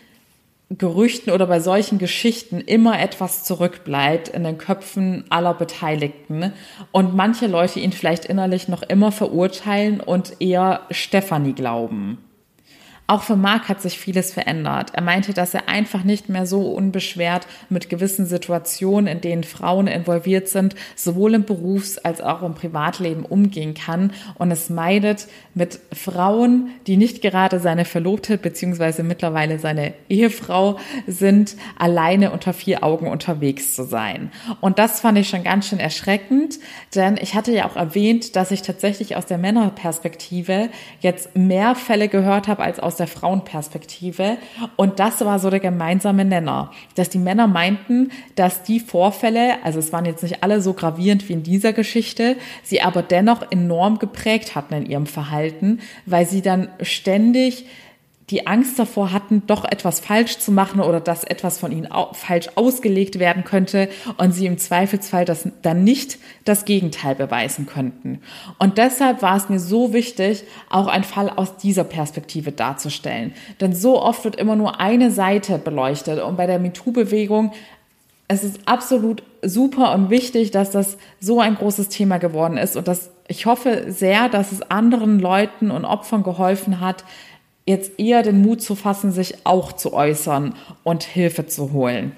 Gerüchten 0.70 1.34
oder 1.34 1.48
bei 1.48 1.60
solchen 1.60 1.98
Geschichten 1.98 2.62
immer 2.62 3.00
etwas 3.00 3.44
zurückbleibt 3.44 4.28
in 4.28 4.44
den 4.44 4.60
Köpfen 4.60 5.26
aller 5.30 5.56
Beteiligten 5.56 6.54
und 6.92 7.16
manche 7.16 7.48
Leute 7.48 7.80
ihn 7.80 7.92
vielleicht 7.92 8.26
innerlich 8.26 8.68
noch 8.68 8.84
immer 8.84 9.12
verurteilen 9.12 10.00
und 10.00 10.40
eher 10.40 10.82
Stefanie 10.92 11.54
glauben. 11.54 12.20
Auch 13.10 13.24
für 13.24 13.36
Marc 13.36 13.70
hat 13.70 13.82
sich 13.82 13.98
vieles 13.98 14.32
verändert. 14.32 14.92
Er 14.94 15.02
meinte, 15.02 15.34
dass 15.34 15.56
er 15.56 15.68
einfach 15.68 16.04
nicht 16.04 16.30
mehr 16.30 16.46
so 16.46 16.62
unbeschwert 16.62 17.48
mit 17.68 17.90
gewissen 17.90 18.28
Situationen, 18.28 19.08
in 19.08 19.20
denen 19.20 19.44
Frauen 19.44 19.88
involviert 19.88 20.48
sind, 20.48 20.76
sowohl 20.96 21.34
im 21.34 21.44
Berufs- 21.44 21.98
als 21.98 22.22
auch 22.22 22.44
im 22.44 22.54
Privatleben 22.54 23.26
umgehen 23.26 23.74
kann 23.74 24.14
und 24.36 24.52
es 24.52 24.70
meidet, 24.70 25.26
mit 25.56 25.80
Frauen, 25.92 26.70
die 26.86 26.98
nicht 26.98 27.24
gerade 27.24 27.60
seine 27.60 27.84
Verlobte 27.84 28.38
bzw. 28.38 29.02
mittlerweile 29.02 29.58
seine 29.58 29.96
Ehefrau 30.08 30.78
sind, 31.08 31.56
alleine 31.80 32.30
unter 32.30 32.54
vier 32.54 32.84
Augen 32.84 33.08
unterwegs 33.08 33.74
zu 33.74 33.86
sein. 33.86 34.32
Und 34.62 34.78
das 34.78 35.00
fand 35.00 35.18
ich 35.18 35.30
schon 35.30 35.44
ganz 35.44 35.68
schön 35.68 35.80
erschreckend, 35.80 36.60
denn 36.94 37.18
ich 37.20 37.34
hatte 37.34 37.52
ja 37.54 37.68
auch 37.68 37.76
erwähnt, 37.76 38.36
dass 38.36 38.52
ich 38.52 38.62
tatsächlich 38.62 39.16
aus 39.16 39.26
der 39.26 39.40
Männerperspektive 39.40 40.70
jetzt 41.00 41.36
mehr 41.36 41.74
Fälle 41.74 42.08
gehört 42.08 42.48
habe 42.48 42.62
als 42.62 42.80
aus 42.80 42.99
der 43.00 43.08
Frauenperspektive. 43.08 44.38
Und 44.76 45.00
das 45.00 45.22
war 45.22 45.40
so 45.40 45.50
der 45.50 45.60
gemeinsame 45.60 46.26
Nenner, 46.26 46.72
dass 46.96 47.10
die 47.10 47.20
Männer 47.20 47.48
meinten, 47.48 48.12
dass 48.36 48.64
die 48.64 48.80
Vorfälle, 48.80 49.64
also 49.64 49.80
es 49.80 49.92
waren 49.92 50.06
jetzt 50.06 50.24
nicht 50.24 50.44
alle 50.44 50.62
so 50.62 50.74
gravierend 50.74 51.28
wie 51.30 51.34
in 51.34 51.44
dieser 51.44 51.74
Geschichte, 51.74 52.36
sie 52.64 52.82
aber 52.82 53.02
dennoch 53.02 53.52
enorm 53.52 54.00
geprägt 54.00 54.56
hatten 54.56 54.74
in 54.74 54.86
ihrem 54.86 55.06
Verhalten, 55.06 55.80
weil 56.06 56.26
sie 56.26 56.42
dann 56.42 56.70
ständig 56.82 57.66
die 58.30 58.46
Angst 58.46 58.78
davor 58.78 59.12
hatten, 59.12 59.44
doch 59.48 59.66
etwas 59.66 60.00
falsch 60.00 60.38
zu 60.38 60.52
machen 60.52 60.82
oder 60.82 61.00
dass 61.00 61.24
etwas 61.24 61.58
von 61.58 61.72
ihnen 61.72 61.88
falsch 62.14 62.50
ausgelegt 62.56 63.18
werden 63.18 63.44
könnte 63.44 63.90
und 64.18 64.34
sie 64.34 64.46
im 64.46 64.58
Zweifelsfall 64.58 65.26
das 65.26 65.48
dann 65.62 65.84
nicht 65.84 66.20
das 66.46 66.66
Gegenteil 66.66 67.16
beweisen 67.16 67.66
könnten. 67.66 68.22
Und 68.60 68.78
deshalb 68.78 69.22
war 69.22 69.36
es 69.36 69.50
mir 69.50 69.60
so 69.60 69.94
wichtig, 69.94 70.44
auch 70.70 70.88
einen 70.88 71.04
Fall 71.04 71.30
aus 71.30 71.58
dieser 71.58 71.84
Perspektive 71.84 72.52
darzustellen. 72.52 73.34
Denn 73.62 73.74
so 73.74 74.02
oft 74.02 74.24
wird 74.24 74.36
immer 74.36 74.56
nur 74.56 74.80
eine 74.80 75.10
Seite 75.10 75.58
beleuchtet 75.58 76.22
und 76.22 76.38
bei 76.38 76.46
der 76.46 76.60
MeToo-Bewegung 76.60 77.52
es 78.32 78.44
ist 78.44 78.60
absolut 78.68 79.24
super 79.42 79.92
und 79.96 80.12
wichtig, 80.12 80.52
dass 80.52 80.70
das 80.70 80.98
so 81.20 81.40
ein 81.40 81.56
großes 81.56 81.90
Thema 81.90 82.20
geworden 82.20 82.58
ist 82.58 82.78
und 82.78 82.88
dass 82.88 83.10
ich 83.28 83.48
hoffe 83.48 83.86
sehr, 83.92 84.30
dass 84.30 84.52
es 84.52 84.62
anderen 84.70 85.20
Leuten 85.20 85.72
und 85.72 85.84
Opfern 85.84 86.22
geholfen 86.22 86.80
hat, 86.80 87.04
jetzt 87.70 88.00
eher 88.00 88.24
den 88.24 88.42
Mut 88.42 88.64
zu 88.64 88.74
fassen, 88.74 89.12
sich 89.12 89.46
auch 89.46 89.74
zu 89.74 89.94
äußern 89.94 90.56
und 90.84 91.04
Hilfe 91.04 91.46
zu 91.46 91.72
holen. 91.72 92.14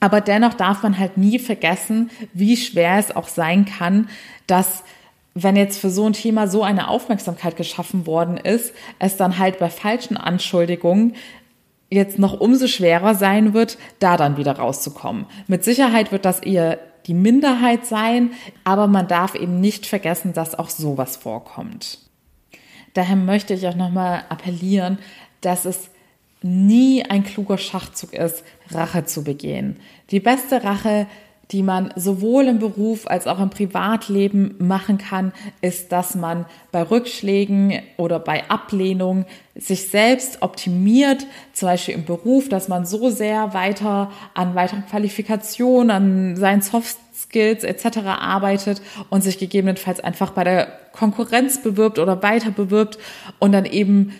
Aber 0.00 0.20
dennoch 0.20 0.52
darf 0.52 0.82
man 0.82 0.98
halt 0.98 1.16
nie 1.16 1.38
vergessen, 1.38 2.10
wie 2.34 2.58
schwer 2.58 2.98
es 2.98 3.16
auch 3.16 3.28
sein 3.28 3.64
kann, 3.64 4.10
dass 4.46 4.84
wenn 5.32 5.56
jetzt 5.56 5.78
für 5.78 5.88
so 5.88 6.06
ein 6.06 6.12
Thema 6.12 6.46
so 6.46 6.62
eine 6.62 6.88
Aufmerksamkeit 6.88 7.56
geschaffen 7.56 8.06
worden 8.06 8.36
ist, 8.36 8.74
es 8.98 9.16
dann 9.16 9.38
halt 9.38 9.58
bei 9.58 9.70
falschen 9.70 10.18
Anschuldigungen 10.18 11.14
jetzt 11.90 12.18
noch 12.18 12.38
umso 12.38 12.66
schwerer 12.66 13.14
sein 13.14 13.54
wird, 13.54 13.78
da 13.98 14.18
dann 14.18 14.36
wieder 14.36 14.58
rauszukommen. 14.58 15.24
Mit 15.46 15.64
Sicherheit 15.64 16.12
wird 16.12 16.26
das 16.26 16.40
eher 16.40 16.78
die 17.06 17.14
Minderheit 17.14 17.86
sein, 17.86 18.32
aber 18.64 18.88
man 18.88 19.08
darf 19.08 19.34
eben 19.34 19.60
nicht 19.60 19.86
vergessen, 19.86 20.34
dass 20.34 20.58
auch 20.58 20.68
sowas 20.68 21.16
vorkommt. 21.16 21.98
Daher 22.96 23.16
möchte 23.16 23.52
ich 23.52 23.68
auch 23.68 23.74
nochmal 23.74 24.24
appellieren, 24.30 24.98
dass 25.42 25.66
es 25.66 25.90
nie 26.40 27.04
ein 27.04 27.24
kluger 27.24 27.58
Schachzug 27.58 28.14
ist, 28.14 28.42
Rache 28.70 29.04
zu 29.04 29.22
begehen. 29.22 29.76
Die 30.10 30.20
beste 30.20 30.64
Rache, 30.64 31.06
die 31.52 31.62
man 31.62 31.92
sowohl 31.94 32.48
im 32.48 32.58
Beruf 32.58 33.06
als 33.06 33.26
auch 33.26 33.38
im 33.40 33.50
Privatleben 33.50 34.56
machen 34.58 34.98
kann, 34.98 35.32
ist, 35.60 35.92
dass 35.92 36.14
man 36.14 36.44
bei 36.72 36.82
Rückschlägen 36.82 37.80
oder 37.96 38.18
bei 38.18 38.48
Ablehnung 38.50 39.26
sich 39.54 39.88
selbst 39.88 40.42
optimiert, 40.42 41.26
zum 41.52 41.68
Beispiel 41.68 41.94
im 41.94 42.04
Beruf, 42.04 42.48
dass 42.48 42.68
man 42.68 42.84
so 42.84 43.10
sehr 43.10 43.54
weiter 43.54 44.10
an 44.34 44.54
weiteren 44.54 44.86
Qualifikationen, 44.86 45.90
an 45.90 46.36
seinen 46.36 46.62
Soft 46.62 46.98
Skills 47.14 47.64
etc. 47.64 47.98
arbeitet 48.06 48.82
und 49.08 49.22
sich 49.22 49.38
gegebenenfalls 49.38 50.00
einfach 50.00 50.32
bei 50.32 50.44
der 50.44 50.68
Konkurrenz 50.92 51.62
bewirbt 51.62 51.98
oder 51.98 52.22
weiter 52.22 52.50
bewirbt 52.50 52.98
und 53.38 53.52
dann 53.52 53.64
eben 53.64 54.12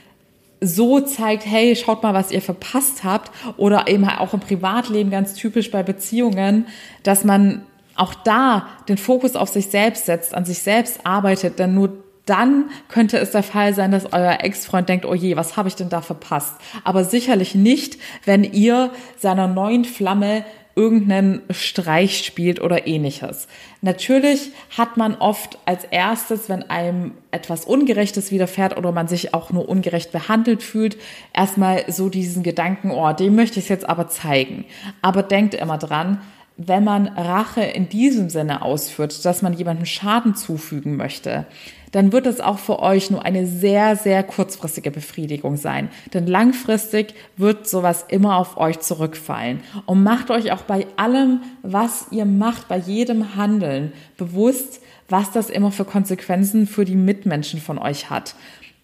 so 0.60 1.00
zeigt, 1.00 1.44
hey, 1.44 1.76
schaut 1.76 2.02
mal, 2.02 2.14
was 2.14 2.30
ihr 2.30 2.42
verpasst 2.42 3.04
habt 3.04 3.30
oder 3.56 3.88
eben 3.88 4.08
auch 4.08 4.32
im 4.32 4.40
Privatleben 4.40 5.10
ganz 5.10 5.34
typisch 5.34 5.70
bei 5.70 5.82
Beziehungen, 5.82 6.66
dass 7.02 7.24
man 7.24 7.62
auch 7.94 8.14
da 8.14 8.68
den 8.88 8.98
Fokus 8.98 9.36
auf 9.36 9.48
sich 9.48 9.68
selbst 9.68 10.06
setzt, 10.06 10.34
an 10.34 10.44
sich 10.44 10.58
selbst 10.60 11.00
arbeitet, 11.04 11.58
denn 11.58 11.74
nur 11.74 11.92
dann 12.26 12.70
könnte 12.88 13.18
es 13.18 13.30
der 13.30 13.44
Fall 13.44 13.72
sein, 13.72 13.92
dass 13.92 14.12
euer 14.12 14.38
Ex-Freund 14.40 14.88
denkt, 14.88 15.06
oh 15.06 15.14
je, 15.14 15.36
was 15.36 15.56
habe 15.56 15.68
ich 15.68 15.76
denn 15.76 15.88
da 15.88 16.00
verpasst? 16.00 16.54
Aber 16.82 17.04
sicherlich 17.04 17.54
nicht, 17.54 17.98
wenn 18.24 18.42
ihr 18.42 18.90
seiner 19.16 19.46
neuen 19.46 19.84
Flamme 19.84 20.44
irgendeinen 20.76 21.40
Streich 21.50 22.24
spielt 22.24 22.60
oder 22.60 22.86
ähnliches. 22.86 23.48
Natürlich 23.80 24.52
hat 24.76 24.98
man 24.98 25.14
oft 25.14 25.58
als 25.64 25.84
erstes, 25.84 26.50
wenn 26.50 26.62
einem 26.64 27.12
etwas 27.30 27.64
Ungerechtes 27.64 28.30
widerfährt 28.30 28.76
oder 28.76 28.92
man 28.92 29.08
sich 29.08 29.32
auch 29.32 29.50
nur 29.50 29.68
ungerecht 29.68 30.12
behandelt 30.12 30.62
fühlt, 30.62 30.98
erstmal 31.32 31.90
so 31.90 32.10
diesen 32.10 32.42
Gedanken, 32.42 32.90
oh, 32.90 33.10
dem 33.14 33.34
möchte 33.34 33.58
ich 33.58 33.64
es 33.64 33.70
jetzt 33.70 33.88
aber 33.88 34.08
zeigen. 34.08 34.66
Aber 35.00 35.22
denkt 35.22 35.54
immer 35.54 35.78
dran, 35.78 36.20
wenn 36.58 36.84
man 36.84 37.08
Rache 37.08 37.62
in 37.62 37.88
diesem 37.88 38.30
Sinne 38.30 38.62
ausführt, 38.62 39.24
dass 39.24 39.42
man 39.42 39.54
jemandem 39.54 39.86
Schaden 39.86 40.34
zufügen 40.34 40.96
möchte, 40.96 41.46
dann 41.92 42.12
wird 42.12 42.26
es 42.26 42.40
auch 42.40 42.58
für 42.58 42.80
euch 42.80 43.10
nur 43.10 43.24
eine 43.24 43.46
sehr, 43.46 43.96
sehr 43.96 44.22
kurzfristige 44.22 44.90
Befriedigung 44.90 45.56
sein. 45.56 45.88
Denn 46.14 46.26
langfristig 46.26 47.14
wird 47.36 47.68
sowas 47.68 48.04
immer 48.08 48.36
auf 48.36 48.56
euch 48.56 48.80
zurückfallen. 48.80 49.60
Und 49.86 50.02
macht 50.02 50.30
euch 50.30 50.52
auch 50.52 50.62
bei 50.62 50.86
allem, 50.96 51.40
was 51.62 52.06
ihr 52.10 52.24
macht, 52.24 52.68
bei 52.68 52.78
jedem 52.78 53.36
Handeln 53.36 53.92
bewusst, 54.16 54.80
was 55.08 55.30
das 55.30 55.50
immer 55.50 55.70
für 55.70 55.84
Konsequenzen 55.84 56.66
für 56.66 56.84
die 56.84 56.96
Mitmenschen 56.96 57.60
von 57.60 57.78
euch 57.78 58.10
hat. 58.10 58.34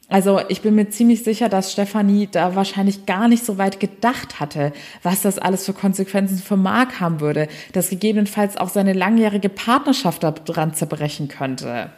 Also 0.09 0.40
ich 0.49 0.61
bin 0.61 0.75
mir 0.75 0.90
ziemlich 0.90 1.25
sicher, 1.25 1.49
dass 1.49 1.73
Stefanie 1.73 2.28
da 2.30 2.54
wahrscheinlich 2.54 3.06
gar 3.06 3.28
nicht 3.28 3.47
so 3.47 3.56
weit 3.56 3.80
gedacht 3.80 4.40
hatte, 4.40 4.73
was 5.02 5.23
das 5.23 5.38
alles 5.38 5.64
für 5.64 5.73
Konsequenzen 5.73 6.37
für 6.37 6.59
Mark 6.59 7.00
haben 7.00 7.21
würde, 7.21 7.49
dass 7.73 7.88
gegebenenfalls 7.88 8.59
auch 8.59 8.68
seine 8.68 8.92
langjährige 8.92 9.49
Partnerschaft 9.49 10.23
daran 10.23 10.75
zerbrechen 10.75 11.28
könnte. 11.28 11.90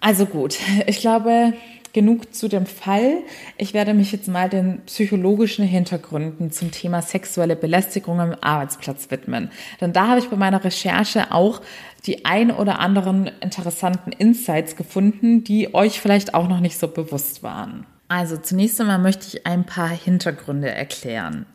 Also 0.00 0.26
gut, 0.26 0.58
ich 0.86 1.00
glaube, 1.00 1.52
genug 1.92 2.34
zu 2.34 2.48
dem 2.48 2.66
Fall. 2.66 3.18
Ich 3.58 3.74
werde 3.74 3.94
mich 3.94 4.12
jetzt 4.12 4.28
mal 4.28 4.48
den 4.48 4.80
psychologischen 4.86 5.64
Hintergründen 5.64 6.52
zum 6.52 6.70
Thema 6.70 7.02
sexuelle 7.02 7.56
Belästigung 7.56 8.20
am 8.20 8.34
Arbeitsplatz 8.40 9.10
widmen. 9.10 9.50
Denn 9.80 9.92
da 9.92 10.08
habe 10.08 10.20
ich 10.20 10.28
bei 10.28 10.36
meiner 10.36 10.62
Recherche 10.62 11.32
auch 11.32 11.60
die 12.06 12.24
ein 12.24 12.50
oder 12.50 12.78
anderen 12.78 13.30
interessanten 13.40 14.12
Insights 14.12 14.76
gefunden, 14.76 15.44
die 15.44 15.74
euch 15.74 16.00
vielleicht 16.00 16.34
auch 16.34 16.48
noch 16.48 16.60
nicht 16.60 16.78
so 16.78 16.88
bewusst 16.88 17.42
waren. 17.42 17.86
Also 18.08 18.36
zunächst 18.36 18.80
einmal 18.80 18.98
möchte 18.98 19.26
ich 19.26 19.46
ein 19.46 19.64
paar 19.64 19.88
Hintergründe 19.88 20.70
erklären. 20.70 21.46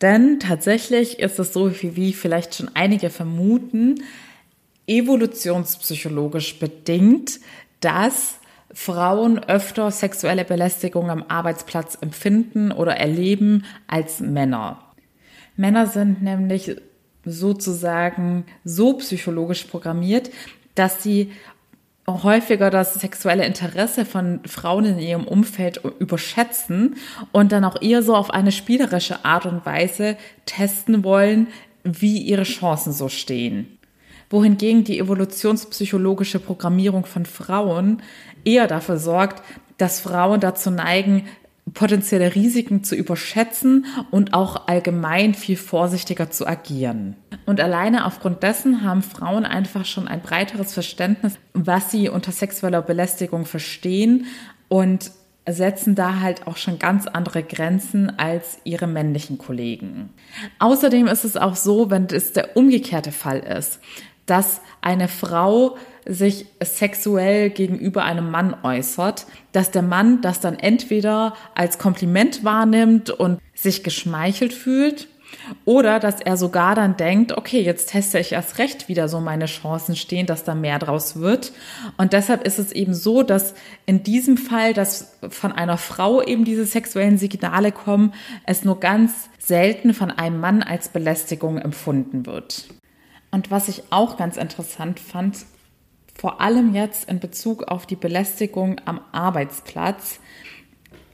Denn 0.00 0.40
tatsächlich 0.40 1.18
ist 1.18 1.38
es 1.38 1.52
so, 1.52 1.70
wie 1.82 2.12
vielleicht 2.12 2.54
schon 2.54 2.70
einige 2.74 3.10
vermuten, 3.10 4.02
evolutionspsychologisch 4.86 6.58
bedingt, 6.58 7.40
dass 7.80 8.38
Frauen 8.72 9.38
öfter 9.38 9.90
sexuelle 9.90 10.44
Belästigung 10.44 11.10
am 11.10 11.24
Arbeitsplatz 11.28 11.98
empfinden 12.00 12.70
oder 12.72 12.96
erleben 12.96 13.64
als 13.88 14.20
Männer. 14.20 14.78
Männer 15.56 15.86
sind 15.86 16.22
nämlich 16.22 16.76
sozusagen 17.24 18.44
so 18.64 18.94
psychologisch 18.94 19.64
programmiert, 19.64 20.30
dass 20.74 21.02
sie 21.02 21.32
häufiger 22.06 22.70
das 22.70 22.94
sexuelle 22.94 23.44
Interesse 23.44 24.04
von 24.04 24.40
Frauen 24.46 24.84
in 24.84 24.98
ihrem 24.98 25.24
Umfeld 25.24 25.80
überschätzen 25.98 26.96
und 27.32 27.52
dann 27.52 27.64
auch 27.64 27.80
eher 27.80 28.02
so 28.02 28.16
auf 28.16 28.30
eine 28.30 28.52
spielerische 28.52 29.24
Art 29.24 29.46
und 29.46 29.66
Weise 29.66 30.16
testen 30.46 31.04
wollen, 31.04 31.48
wie 31.84 32.18
ihre 32.18 32.42
Chancen 32.44 32.92
so 32.92 33.08
stehen. 33.08 33.78
Wohingegen 34.30 34.84
die 34.84 34.98
evolutionspsychologische 34.98 36.38
Programmierung 36.38 37.04
von 37.04 37.26
Frauen 37.26 38.00
eher 38.44 38.66
dafür 38.68 38.96
sorgt, 38.96 39.42
dass 39.76 40.00
Frauen 40.00 40.40
dazu 40.40 40.70
neigen, 40.70 41.24
potenzielle 41.74 42.34
Risiken 42.34 42.84
zu 42.84 42.94
überschätzen 42.94 43.86
und 44.10 44.34
auch 44.34 44.66
allgemein 44.68 45.34
viel 45.34 45.56
vorsichtiger 45.56 46.30
zu 46.30 46.46
agieren. 46.46 47.16
Und 47.46 47.60
alleine 47.60 48.06
aufgrund 48.06 48.42
dessen 48.42 48.82
haben 48.84 49.02
Frauen 49.02 49.44
einfach 49.44 49.84
schon 49.84 50.08
ein 50.08 50.20
breiteres 50.20 50.74
Verständnis, 50.74 51.34
was 51.52 51.90
sie 51.90 52.08
unter 52.08 52.32
sexueller 52.32 52.82
Belästigung 52.82 53.44
verstehen 53.44 54.26
und 54.68 55.12
setzen 55.48 55.94
da 55.94 56.20
halt 56.20 56.46
auch 56.46 56.56
schon 56.56 56.78
ganz 56.78 57.06
andere 57.06 57.42
Grenzen 57.42 58.18
als 58.18 58.58
ihre 58.64 58.86
männlichen 58.86 59.38
Kollegen. 59.38 60.10
Außerdem 60.58 61.06
ist 61.06 61.24
es 61.24 61.36
auch 61.36 61.56
so, 61.56 61.90
wenn 61.90 62.06
es 62.06 62.32
der 62.32 62.56
umgekehrte 62.56 63.10
Fall 63.10 63.40
ist, 63.40 63.80
dass 64.30 64.60
eine 64.80 65.08
Frau 65.08 65.76
sich 66.06 66.46
sexuell 66.62 67.50
gegenüber 67.50 68.04
einem 68.04 68.30
Mann 68.30 68.56
äußert, 68.62 69.26
dass 69.52 69.70
der 69.70 69.82
Mann 69.82 70.22
das 70.22 70.40
dann 70.40 70.58
entweder 70.58 71.34
als 71.54 71.78
Kompliment 71.78 72.44
wahrnimmt 72.44 73.10
und 73.10 73.40
sich 73.54 73.82
geschmeichelt 73.82 74.52
fühlt 74.52 75.08
oder 75.64 76.00
dass 76.00 76.20
er 76.20 76.36
sogar 76.36 76.74
dann 76.74 76.96
denkt, 76.96 77.36
okay, 77.36 77.60
jetzt 77.60 77.90
teste 77.90 78.18
ich 78.18 78.32
erst 78.32 78.58
recht 78.58 78.88
wieder 78.88 79.08
so 79.08 79.20
meine 79.20 79.46
Chancen 79.46 79.94
stehen, 79.96 80.26
dass 80.26 80.44
da 80.44 80.54
mehr 80.54 80.78
draus 80.78 81.16
wird. 81.16 81.52
Und 81.96 82.12
deshalb 82.12 82.46
ist 82.46 82.58
es 82.58 82.72
eben 82.72 82.94
so, 82.94 83.22
dass 83.22 83.54
in 83.86 84.02
diesem 84.02 84.36
Fall, 84.36 84.74
dass 84.74 85.18
von 85.28 85.52
einer 85.52 85.76
Frau 85.76 86.22
eben 86.22 86.44
diese 86.44 86.64
sexuellen 86.64 87.18
Signale 87.18 87.72
kommen, 87.72 88.14
es 88.46 88.64
nur 88.64 88.80
ganz 88.80 89.28
selten 89.38 89.94
von 89.94 90.10
einem 90.10 90.40
Mann 90.40 90.62
als 90.62 90.88
Belästigung 90.88 91.58
empfunden 91.58 92.26
wird. 92.26 92.66
Und 93.30 93.50
was 93.50 93.68
ich 93.68 93.84
auch 93.90 94.16
ganz 94.16 94.36
interessant 94.36 94.98
fand, 94.98 95.38
vor 96.14 96.40
allem 96.40 96.74
jetzt 96.74 97.08
in 97.08 97.20
Bezug 97.20 97.64
auf 97.64 97.86
die 97.86 97.96
Belästigung 97.96 98.80
am 98.84 99.00
Arbeitsplatz, 99.12 100.20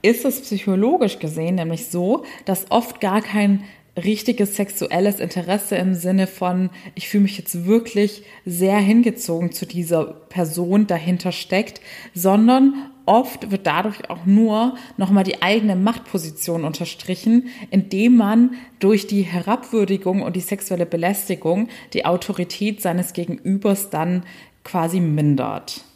ist 0.01 0.25
es 0.25 0.41
psychologisch 0.41 1.19
gesehen 1.19 1.55
nämlich 1.55 1.87
so, 1.87 2.25
dass 2.45 2.71
oft 2.71 2.99
gar 3.01 3.21
kein 3.21 3.63
richtiges 3.95 4.55
sexuelles 4.55 5.19
Interesse 5.19 5.75
im 5.75 5.95
Sinne 5.95 6.27
von, 6.27 6.69
ich 6.93 7.09
fühle 7.09 7.23
mich 7.23 7.37
jetzt 7.37 7.65
wirklich 7.65 8.23
sehr 8.45 8.77
hingezogen 8.77 9.51
zu 9.51 9.65
dieser 9.65 10.05
Person 10.05 10.85
dahinter 10.87 11.31
steckt, 11.31 11.81
sondern 12.13 12.91
oft 13.07 13.49
wird 13.49 13.65
dadurch 13.65 14.09
auch 14.09 14.25
nur 14.25 14.75
nochmal 14.97 15.23
die 15.23 15.41
eigene 15.41 15.75
Machtposition 15.75 16.63
unterstrichen, 16.63 17.47
indem 17.71 18.17
man 18.17 18.51
durch 18.79 19.07
die 19.07 19.23
Herabwürdigung 19.23 20.21
und 20.21 20.35
die 20.35 20.41
sexuelle 20.41 20.85
Belästigung 20.85 21.69
die 21.93 22.05
Autorität 22.05 22.81
seines 22.81 23.13
Gegenübers 23.13 23.89
dann 23.89 24.23
quasi 24.63 24.99
mindert. 24.99 25.86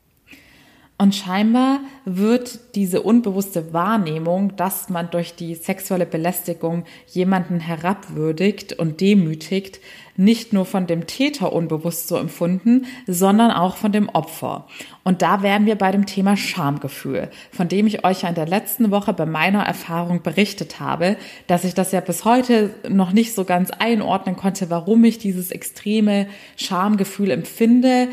Und 1.01 1.15
scheinbar 1.15 1.79
wird 2.05 2.75
diese 2.75 3.01
unbewusste 3.01 3.73
Wahrnehmung, 3.73 4.55
dass 4.55 4.87
man 4.87 5.09
durch 5.09 5.33
die 5.33 5.55
sexuelle 5.55 6.05
Belästigung 6.05 6.83
jemanden 7.07 7.59
herabwürdigt 7.59 8.73
und 8.73 9.01
demütigt, 9.01 9.79
nicht 10.15 10.53
nur 10.53 10.63
von 10.63 10.85
dem 10.85 11.07
Täter 11.07 11.53
unbewusst 11.53 12.07
so 12.07 12.17
empfunden, 12.17 12.85
sondern 13.07 13.49
auch 13.49 13.77
von 13.77 13.91
dem 13.91 14.09
Opfer. 14.09 14.67
Und 15.03 15.23
da 15.23 15.41
wären 15.41 15.65
wir 15.65 15.73
bei 15.75 15.91
dem 15.91 16.05
Thema 16.05 16.37
Schamgefühl, 16.37 17.31
von 17.51 17.67
dem 17.67 17.87
ich 17.87 18.05
euch 18.05 18.21
ja 18.21 18.29
in 18.29 18.35
der 18.35 18.45
letzten 18.45 18.91
Woche 18.91 19.11
bei 19.11 19.25
meiner 19.25 19.63
Erfahrung 19.63 20.21
berichtet 20.21 20.79
habe, 20.79 21.17
dass 21.47 21.63
ich 21.63 21.73
das 21.73 21.91
ja 21.91 22.01
bis 22.01 22.25
heute 22.25 22.75
noch 22.87 23.11
nicht 23.11 23.33
so 23.33 23.43
ganz 23.43 23.71
einordnen 23.71 24.35
konnte, 24.35 24.69
warum 24.69 25.03
ich 25.03 25.17
dieses 25.17 25.49
extreme 25.49 26.27
Schamgefühl 26.57 27.31
empfinde, 27.31 28.07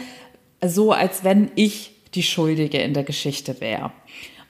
so 0.64 0.92
als 0.92 1.22
wenn 1.22 1.50
ich 1.54 1.97
die 2.14 2.22
Schuldige 2.22 2.78
in 2.78 2.94
der 2.94 3.04
Geschichte 3.04 3.60
wäre. 3.60 3.92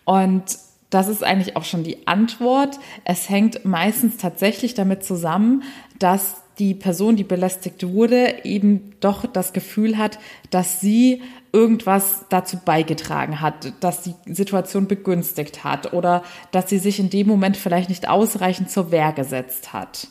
Und 0.05 0.59
das 0.91 1.09
ist 1.09 1.23
eigentlich 1.23 1.57
auch 1.57 1.65
schon 1.65 1.85
die 1.85 2.07
Antwort. 2.07 2.79
Es 3.05 3.29
hängt 3.29 3.65
meistens 3.65 4.17
tatsächlich 4.17 4.75
damit 4.75 5.05
zusammen, 5.05 5.63
dass 5.99 6.37
die 6.59 6.75
Person, 6.75 7.17
die 7.17 7.25
belästigt 7.25 7.87
wurde, 7.87 8.45
eben 8.45 8.95
doch 9.01 9.27
das 9.27 9.53
Gefühl 9.53 9.97
hat, 9.97 10.19
dass 10.51 10.81
sie 10.81 11.23
irgendwas 11.53 12.25
dazu 12.31 12.59
beigetragen 12.65 13.41
hat, 13.41 13.73
dass 13.81 14.03
die 14.03 14.15
Situation 14.27 14.89
begünstigt 14.89 15.63
hat 15.65 15.93
oder 15.93 16.23
dass 16.51 16.69
sie 16.69 16.79
sich 16.79 16.99
in 16.99 17.11
dem 17.11 17.29
Moment 17.29 17.57
vielleicht 17.57 17.89
nicht 17.89 18.09
ausreichend 18.09 18.71
zur 18.71 18.91
Wehr 18.91 19.13
gesetzt 19.13 19.73
hat. 19.73 20.09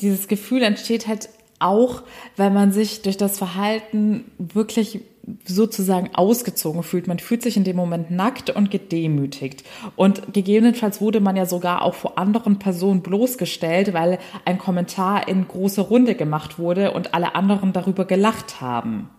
Dieses 0.00 0.26
Gefühl 0.26 0.62
entsteht 0.62 1.06
halt 1.06 1.28
auch, 1.58 2.02
wenn 2.36 2.52
man 2.52 2.72
sich 2.72 3.02
durch 3.02 3.16
das 3.16 3.38
Verhalten 3.38 4.24
wirklich 4.38 5.00
sozusagen 5.44 6.10
ausgezogen 6.14 6.82
fühlt. 6.82 7.06
Man 7.06 7.18
fühlt 7.18 7.42
sich 7.42 7.56
in 7.56 7.64
dem 7.64 7.76
Moment 7.76 8.10
nackt 8.10 8.50
und 8.50 8.70
gedemütigt. 8.70 9.64
Und 9.96 10.32
gegebenenfalls 10.32 11.00
wurde 11.00 11.20
man 11.20 11.36
ja 11.36 11.46
sogar 11.46 11.82
auch 11.82 11.94
vor 11.94 12.18
anderen 12.18 12.58
Personen 12.58 13.02
bloßgestellt, 13.02 13.92
weil 13.92 14.18
ein 14.44 14.58
Kommentar 14.58 15.28
in 15.28 15.46
große 15.46 15.80
Runde 15.80 16.14
gemacht 16.14 16.58
wurde 16.58 16.92
und 16.92 17.14
alle 17.14 17.34
anderen 17.34 17.72
darüber 17.72 18.04
gelacht 18.04 18.60
haben. 18.60 19.10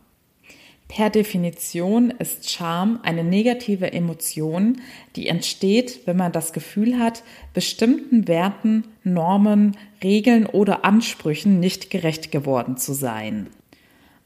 Per 0.90 1.10
Definition 1.10 2.12
ist 2.12 2.52
Scham 2.52 3.00
eine 3.02 3.24
negative 3.24 3.94
Emotion, 3.94 4.80
die 5.16 5.28
entsteht, 5.28 6.02
wenn 6.06 6.18
man 6.18 6.32
das 6.32 6.54
Gefühl 6.54 7.00
hat, 7.00 7.24
bestimmten 7.54 8.28
Werten, 8.28 8.84
Normen, 9.04 9.76
Regeln 10.04 10.46
oder 10.46 10.86
Ansprüchen 10.86 11.60
nicht 11.60 11.90
gerecht 11.90 12.32
geworden 12.32 12.78
zu 12.78 12.94
sein. 12.94 13.48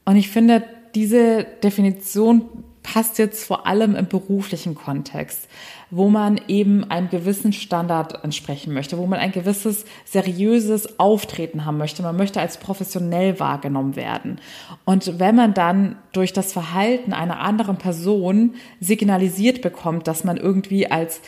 Und 0.04 0.16
ich 0.16 0.28
finde, 0.28 0.62
diese 0.94 1.46
Definition 1.62 2.48
passt 2.82 3.18
jetzt 3.18 3.44
vor 3.44 3.66
allem 3.66 3.94
im 3.96 4.06
beruflichen 4.06 4.74
Kontext, 4.74 5.48
wo 5.90 6.08
man 6.08 6.40
eben 6.48 6.84
einem 6.90 7.10
gewissen 7.10 7.52
Standard 7.52 8.24
entsprechen 8.24 8.72
möchte, 8.72 8.96
wo 8.96 9.06
man 9.06 9.18
ein 9.18 9.32
gewisses 9.32 9.84
seriöses 10.06 10.98
Auftreten 10.98 11.66
haben 11.66 11.76
möchte. 11.76 12.02
Man 12.02 12.16
möchte 12.16 12.40
als 12.40 12.56
professionell 12.56 13.40
wahrgenommen 13.40 13.94
werden. 13.94 14.40
Und 14.84 15.18
wenn 15.18 15.34
man 15.34 15.54
dann 15.54 15.96
durch 16.12 16.32
das 16.32 16.52
Verhalten 16.52 17.12
einer 17.12 17.40
anderen 17.40 17.76
Person 17.76 18.54
signalisiert 18.80 19.60
bekommt, 19.60 20.06
dass 20.08 20.24
man 20.24 20.38
irgendwie 20.38 20.90
als 20.90 21.20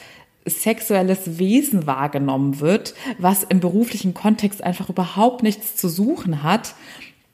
sexuelles 0.47 1.39
Wesen 1.39 1.87
wahrgenommen 1.87 2.61
wird, 2.61 2.95
was 3.19 3.45
im 3.45 3.61
beruflichen 3.61 4.15
Kontext 4.15 4.65
einfach 4.65 4.89
überhaupt 4.89 5.43
nichts 5.43 5.77
zu 5.77 5.89
suchen 5.89 6.43
hat, 6.43 6.75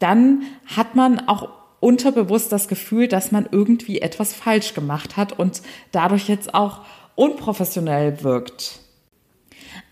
dann 0.00 0.42
hat 0.66 0.94
man 0.96 1.28
auch 1.28 1.48
unterbewusst 1.80 2.52
das 2.52 2.68
Gefühl, 2.68 3.08
dass 3.08 3.32
man 3.32 3.48
irgendwie 3.50 4.00
etwas 4.00 4.32
falsch 4.32 4.74
gemacht 4.74 5.16
hat 5.16 5.38
und 5.38 5.62
dadurch 5.92 6.28
jetzt 6.28 6.54
auch 6.54 6.80
unprofessionell 7.14 8.22
wirkt. 8.22 8.80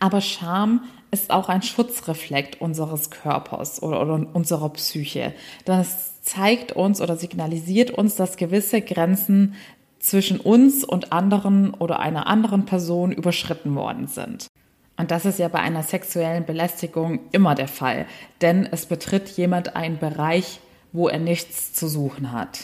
Aber 0.01 0.21
Scham 0.21 0.85
ist 1.11 1.31
auch 1.31 1.49
ein 1.49 1.63
Schutzreflekt 1.63 2.61
unseres 2.61 3.11
Körpers 3.11 3.83
oder, 3.83 4.03
oder 4.03 4.27
unserer 4.33 4.69
Psyche. 4.71 5.33
Es 5.65 6.23
zeigt 6.23 6.73
uns 6.73 7.01
oder 7.01 7.17
signalisiert 7.17 7.91
uns, 7.91 8.17
dass 8.17 8.37
gewisse 8.37 8.81
Grenzen 8.81 9.55
zwischen 10.01 10.41
uns 10.41 10.85
und 10.85 11.13
anderen 11.13 11.73
oder 11.73 12.01
einer 12.01 12.27
anderen 12.27 12.67
Person 12.67 13.13
überschritten 13.13 13.75
worden 13.75 14.07
sind. 14.07 14.49
Und 14.97 15.11
das 15.11 15.25
ist 15.25 15.39
ja 15.39 15.49
bei 15.49 15.61
einer 15.61 15.83
sexuellen 15.83 16.45
Belästigung 16.45 17.21
immer 17.33 17.55
der 17.55 17.69
Fall, 17.69 18.07
denn 18.41 18.69
es 18.71 18.87
betritt 18.87 19.29
jemand 19.31 19.75
einen 19.77 19.99
Bereich, 19.99 20.61
wo 20.95 21.09
er 21.09 21.19
nichts 21.19 21.75
zu 21.75 21.89
suchen 21.89 22.33
hat. 22.33 22.61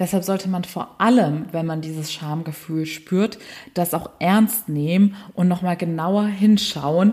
Deshalb 0.00 0.24
sollte 0.24 0.48
man 0.48 0.64
vor 0.64 0.96
allem, 0.98 1.44
wenn 1.52 1.66
man 1.66 1.82
dieses 1.82 2.10
Schamgefühl 2.10 2.86
spürt, 2.86 3.38
das 3.74 3.92
auch 3.92 4.10
ernst 4.18 4.68
nehmen 4.68 5.14
und 5.34 5.46
nochmal 5.46 5.76
genauer 5.76 6.26
hinschauen, 6.26 7.12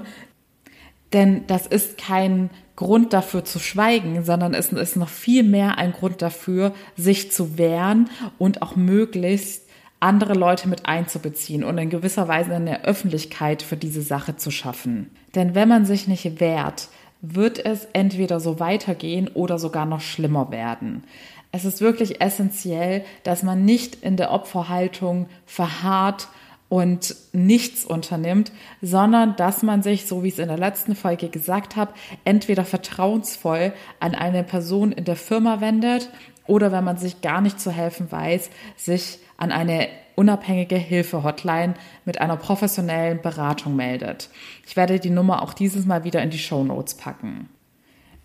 denn 1.13 1.45
das 1.47 1.67
ist 1.67 1.97
kein 1.97 2.49
Grund 2.77 3.11
dafür 3.11 3.43
zu 3.43 3.59
schweigen, 3.59 4.23
sondern 4.23 4.53
es 4.53 4.71
ist 4.71 4.95
noch 4.95 5.09
viel 5.09 5.43
mehr 5.43 5.77
ein 5.77 5.91
Grund 5.91 6.21
dafür, 6.21 6.73
sich 6.95 7.31
zu 7.31 7.57
wehren 7.57 8.09
und 8.37 8.61
auch 8.61 8.75
möglichst 8.75 9.67
andere 9.99 10.33
Leute 10.33 10.69
mit 10.69 10.85
einzubeziehen 10.85 11.63
und 11.63 11.77
in 11.77 11.89
gewisser 11.89 12.27
Weise 12.27 12.55
eine 12.55 12.85
Öffentlichkeit 12.85 13.63
für 13.63 13.77
diese 13.77 14.01
Sache 14.01 14.37
zu 14.37 14.51
schaffen. 14.51 15.09
Denn 15.35 15.55
wenn 15.55 15.67
man 15.67 15.85
sich 15.85 16.07
nicht 16.07 16.39
wehrt, 16.39 16.89
wird 17.21 17.63
es 17.63 17.85
entweder 17.93 18.39
so 18.39 18.59
weitergehen 18.59 19.27
oder 19.27 19.59
sogar 19.59 19.85
noch 19.85 20.01
schlimmer 20.01 20.51
werden. 20.51 21.03
Es 21.51 21.65
ist 21.65 21.81
wirklich 21.81 22.21
essentiell, 22.21 23.03
dass 23.23 23.43
man 23.43 23.65
nicht 23.65 24.03
in 24.03 24.17
der 24.17 24.31
Opferhaltung 24.31 25.27
verharrt 25.45 26.27
und 26.69 27.15
nichts 27.31 27.85
unternimmt, 27.85 28.51
sondern 28.81 29.35
dass 29.37 29.63
man 29.63 29.81
sich, 29.81 30.05
so 30.05 30.23
wie 30.23 30.27
ich 30.27 30.33
es 30.33 30.39
in 30.39 30.49
der 30.49 30.57
letzten 30.57 30.95
Folge 30.95 31.29
gesagt 31.29 31.75
habe, 31.75 31.93
entweder 32.25 32.65
vertrauensvoll 32.65 33.73
an 33.99 34.15
eine 34.15 34.43
Person 34.43 34.91
in 34.91 35.05
der 35.05 35.15
Firma 35.15 35.61
wendet 35.61 36.09
oder 36.45 36.71
wenn 36.71 36.83
man 36.83 36.97
sich 36.97 37.21
gar 37.21 37.41
nicht 37.41 37.59
zu 37.59 37.71
helfen 37.71 38.11
weiß, 38.11 38.49
sich 38.75 39.19
an 39.37 39.51
eine 39.51 39.87
unabhängige 40.17 40.75
Hilfe-Hotline 40.75 41.75
mit 42.03 42.19
einer 42.19 42.37
professionellen 42.37 43.21
Beratung 43.21 43.75
meldet. 43.75 44.29
Ich 44.65 44.75
werde 44.75 44.99
die 44.99 45.11
Nummer 45.11 45.43
auch 45.43 45.53
dieses 45.53 45.85
Mal 45.85 46.03
wieder 46.03 46.21
in 46.23 46.31
die 46.31 46.39
Show 46.39 46.63
Notes 46.63 46.95
packen. 46.95 47.49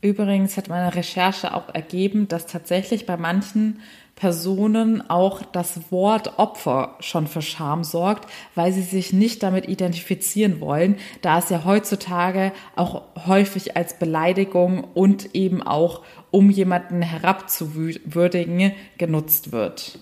Übrigens 0.01 0.57
hat 0.57 0.69
meine 0.69 0.97
Recherche 0.97 1.55
auch 1.55 1.73
ergeben, 1.73 2.27
dass 2.27 2.47
tatsächlich 2.47 3.07
bei 3.07 3.17
manchen 3.17 3.79
Personen 4.17 5.09
auch 5.09 5.43
das 5.43 5.93
Wort 5.93 6.39
Opfer 6.39 6.97
schon 7.01 7.29
für 7.29 7.43
Scham 7.43 7.85
sorgt, 7.85 8.29
weil 8.55 8.73
sie 8.73 8.83
sich 8.83 9.13
nicht 9.13 9.43
damit 9.43 9.69
identifizieren 9.69 10.61
wollen, 10.61 10.97
da 11.21 11.39
es 11.39 11.51
ja 11.51 11.65
heutzutage 11.65 12.53
auch 12.75 13.03
häufig 13.27 13.77
als 13.77 13.99
Beleidigung 13.99 14.83
und 14.83 15.35
eben 15.35 15.63
auch 15.63 16.03
um 16.31 16.51
jemanden 16.51 17.03
herabzuwürdigen 17.03 18.73
genutzt 18.99 19.53
wird. 19.53 19.99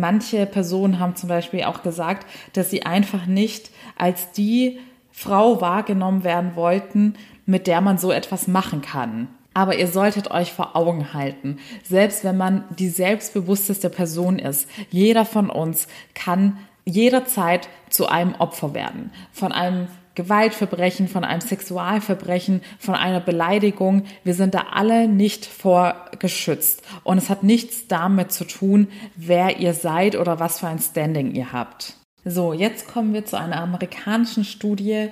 Manche 0.00 0.46
Personen 0.46 0.98
haben 0.98 1.16
zum 1.16 1.28
Beispiel 1.28 1.64
auch 1.64 1.82
gesagt, 1.82 2.26
dass 2.52 2.70
sie 2.70 2.84
einfach 2.84 3.26
nicht 3.26 3.70
als 3.96 4.32
die 4.32 4.78
Frau 5.12 5.60
wahrgenommen 5.60 6.24
werden 6.24 6.56
wollten, 6.56 7.14
mit 7.46 7.66
der 7.66 7.80
man 7.80 7.98
so 7.98 8.12
etwas 8.12 8.48
machen 8.48 8.82
kann. 8.82 9.28
Aber 9.54 9.78
ihr 9.78 9.88
solltet 9.88 10.30
euch 10.30 10.52
vor 10.52 10.76
Augen 10.76 11.14
halten, 11.14 11.58
selbst 11.82 12.24
wenn 12.24 12.36
man 12.36 12.64
die 12.78 12.90
selbstbewussteste 12.90 13.88
Person 13.88 14.38
ist, 14.38 14.68
jeder 14.90 15.24
von 15.24 15.48
uns 15.48 15.88
kann 16.14 16.58
jederzeit 16.84 17.68
zu 17.88 18.06
einem 18.06 18.34
Opfer 18.34 18.74
werden. 18.74 19.10
Von 19.32 19.52
einem 19.52 19.88
Gewaltverbrechen, 20.16 21.06
von 21.06 21.22
einem 21.22 21.40
Sexualverbrechen, 21.40 22.62
von 22.80 22.96
einer 22.96 23.20
Beleidigung. 23.20 24.02
Wir 24.24 24.34
sind 24.34 24.54
da 24.54 24.66
alle 24.72 25.06
nicht 25.06 25.46
vorgeschützt. 25.46 26.82
Und 27.04 27.18
es 27.18 27.30
hat 27.30 27.44
nichts 27.44 27.86
damit 27.86 28.32
zu 28.32 28.44
tun, 28.44 28.88
wer 29.14 29.58
ihr 29.58 29.74
seid 29.74 30.16
oder 30.16 30.40
was 30.40 30.58
für 30.58 30.66
ein 30.66 30.80
Standing 30.80 31.34
ihr 31.34 31.52
habt. 31.52 31.94
So, 32.24 32.52
jetzt 32.52 32.88
kommen 32.88 33.14
wir 33.14 33.24
zu 33.24 33.38
einer 33.38 33.60
amerikanischen 33.60 34.44
Studie, 34.44 35.10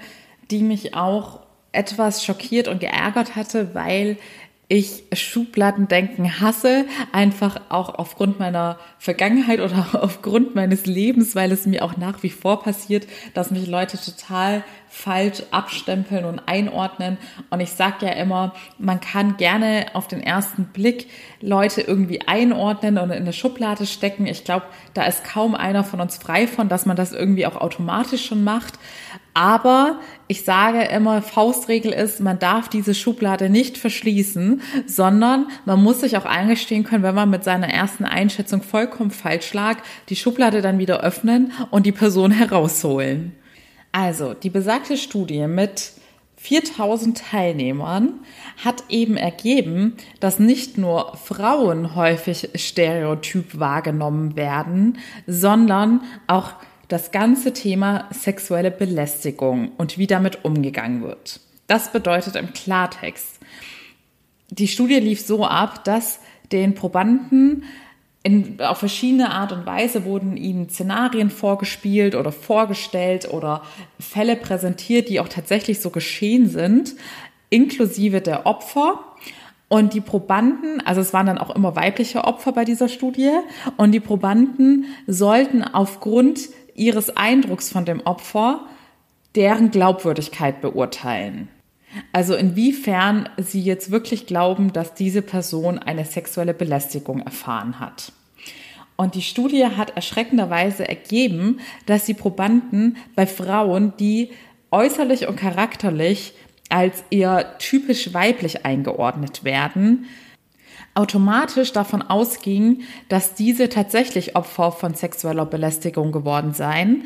die 0.51 0.63
mich 0.63 0.95
auch 0.95 1.41
etwas 1.71 2.25
schockiert 2.25 2.67
und 2.67 2.81
geärgert 2.81 3.37
hatte, 3.37 3.75
weil 3.75 4.17
ich 4.69 5.05
Schubladendenken 5.13 6.41
hasse, 6.41 6.87
einfach 7.13 7.61
auch 7.69 7.95
aufgrund 7.97 8.39
meiner 8.39 8.79
Vergangenheit 8.99 9.61
oder 9.61 9.89
aufgrund 10.03 10.55
meines 10.55 10.87
Lebens, 10.87 11.35
weil 11.37 11.53
es 11.53 11.67
mir 11.67 11.85
auch 11.85 11.97
nach 11.97 12.23
wie 12.23 12.31
vor 12.31 12.63
passiert, 12.63 13.07
dass 13.35 13.51
mich 13.51 13.67
Leute 13.67 13.99
total 13.99 14.65
falsch 14.89 15.43
abstempeln 15.51 16.25
und 16.25 16.41
einordnen. 16.47 17.19
Und 17.51 17.59
ich 17.59 17.71
sage 17.71 18.07
ja 18.07 18.13
immer, 18.13 18.55
man 18.79 19.01
kann 19.01 19.37
gerne 19.37 19.87
auf 19.93 20.07
den 20.07 20.23
ersten 20.23 20.67
Blick 20.67 21.09
Leute 21.41 21.81
irgendwie 21.81 22.23
einordnen 22.29 22.99
und 22.99 23.11
in 23.11 23.23
eine 23.23 23.33
Schublade 23.33 23.87
stecken. 23.87 24.27
Ich 24.27 24.45
glaube, 24.45 24.67
da 24.95 25.05
ist 25.05 25.25
kaum 25.25 25.57
einer 25.57 25.83
von 25.83 26.01
uns 26.01 26.17
frei 26.17 26.47
von, 26.47 26.69
dass 26.69 26.87
man 26.87 26.97
das 26.97 27.13
irgendwie 27.13 27.45
auch 27.45 27.57
automatisch 27.57 28.25
schon 28.25 28.45
macht. 28.45 28.75
Aber 29.35 29.99
ich 30.29 30.45
sage 30.45 30.85
immer, 30.85 31.21
Faustregel 31.21 31.93
ist, 31.93 32.21
man 32.21 32.39
darf 32.39 32.69
diese 32.69 32.95
Schublade 32.95 33.51
nicht 33.51 33.77
verschließen, 33.77 34.63
sondern 34.87 35.49
man 35.65 35.83
muss 35.83 36.01
sich 36.01 36.17
auch 36.17 36.25
eingestehen 36.25 36.85
können, 36.85 37.03
wenn 37.03 37.17
man 37.17 37.31
mit 37.31 37.43
seiner 37.43 37.69
ersten 37.69 38.05
Einschätzung 38.05 38.63
vollkommen 38.63 39.11
falsch 39.11 39.53
lag, 39.53 39.79
die 40.09 40.17
Schublade 40.17 40.63
dann 40.63 40.79
wieder 40.79 41.01
öffnen 41.01 41.53
und 41.71 41.85
die 41.85 41.93
Person 41.93 42.31
herausholen. 42.33 43.33
Also, 43.91 44.35
die 44.35 44.51
besagte 44.51 44.97
Studie 44.97 45.47
mit 45.49 45.93
4000 46.37 47.19
Teilnehmern 47.19 48.21
hat 48.63 48.85
eben 48.89 49.17
ergeben, 49.17 49.97
dass 50.21 50.39
nicht 50.39 50.79
nur 50.79 51.17
Frauen 51.17 51.97
häufig 51.97 52.51
stereotyp 52.55 53.59
wahrgenommen 53.59 54.37
werden, 54.37 54.99
sondern 55.27 56.03
auch 56.27 56.53
das 56.89 57.11
ganze 57.11 57.53
Thema 57.53 58.09
sexuelle 58.11 58.71
Belästigung 58.71 59.73
und 59.77 59.99
wie 59.99 60.07
damit 60.07 60.45
umgegangen 60.45 61.03
wird. 61.03 61.41
Das 61.67 61.93
bedeutet 61.93 62.37
im 62.37 62.53
Klartext, 62.53 63.41
die 64.51 64.69
Studie 64.69 64.97
lief 64.97 65.21
so 65.21 65.47
ab, 65.47 65.85
dass 65.85 66.21
den 66.53 66.75
Probanden 66.75 67.65
in, 68.23 68.61
auf 68.61 68.79
verschiedene 68.79 69.31
Art 69.31 69.53
und 69.53 69.67
Weise 69.67 70.05
wurden 70.05 70.37
ihnen 70.37 70.69
Szenarien 70.71 71.31
vorgespielt 71.31 72.15
oder 72.15 72.33
vorgestellt 72.33 73.31
oder 73.31 73.63
Fälle 73.99 74.37
präsentiert, 74.37 75.09
die 75.09 75.21
auch 75.21 75.29
tatsächlich 75.29 75.81
so 75.81 75.91
geschehen 75.91 76.49
sind, 76.49 76.95
inklusive 77.51 78.21
der 78.21 78.47
Opfer. 78.47 79.05
Und 79.69 79.93
die 79.93 80.01
Probanden, 80.01 80.81
also 80.87 81.01
es 81.01 81.13
waren 81.13 81.27
dann 81.27 81.39
auch 81.39 81.55
immer 81.55 81.75
weibliche 81.75 82.25
Opfer 82.25 82.53
bei 82.53 82.65
dieser 82.65 82.89
Studie, 82.89 83.31
und 83.77 83.93
die 83.93 84.01
Probanden 84.01 84.87
sollten 85.07 85.63
aufgrund 85.63 86.49
ihres 86.75 87.17
Eindrucks 87.17 87.71
von 87.71 87.85
dem 87.85 88.01
Opfer 88.01 88.67
deren 89.35 89.71
Glaubwürdigkeit 89.71 90.61
beurteilen. 90.61 91.49
Also 92.13 92.35
inwiefern 92.35 93.29
sie 93.37 93.63
jetzt 93.63 93.91
wirklich 93.91 94.27
glauben, 94.27 94.73
dass 94.73 94.95
diese 94.95 95.23
Person 95.23 95.79
eine 95.79 96.05
sexuelle 96.05 96.55
Belästigung 96.55 97.21
erfahren 97.21 97.79
hat. 97.79 98.13
Und 98.97 99.15
die 99.15 99.23
Studie 99.23 99.67
hat 99.67 99.97
erschreckenderweise 99.97 100.89
ergeben, 100.89 101.61
dass 101.87 102.05
die 102.05 102.15
Probanden 102.15 102.97
bei 103.15 103.27
Frauen, 103.27 103.93
die 103.99 104.31
äußerlich 104.71 105.27
und 105.27 105.37
charakterlich 105.37 106.35
als 106.69 107.05
eher 107.11 107.59
typisch 107.59 108.15
weiblich 108.15 108.65
eingeordnet 108.65 109.45
werden, 109.45 110.07
automatisch 110.95 111.73
davon 111.73 112.03
ausgingen, 112.03 112.83
dass 113.09 113.35
diese 113.35 113.69
tatsächlich 113.69 114.37
Opfer 114.37 114.73
von 114.73 114.95
sexueller 114.95 115.47
Belästigung 115.47 116.13
geworden 116.13 116.55
seien, 116.55 117.05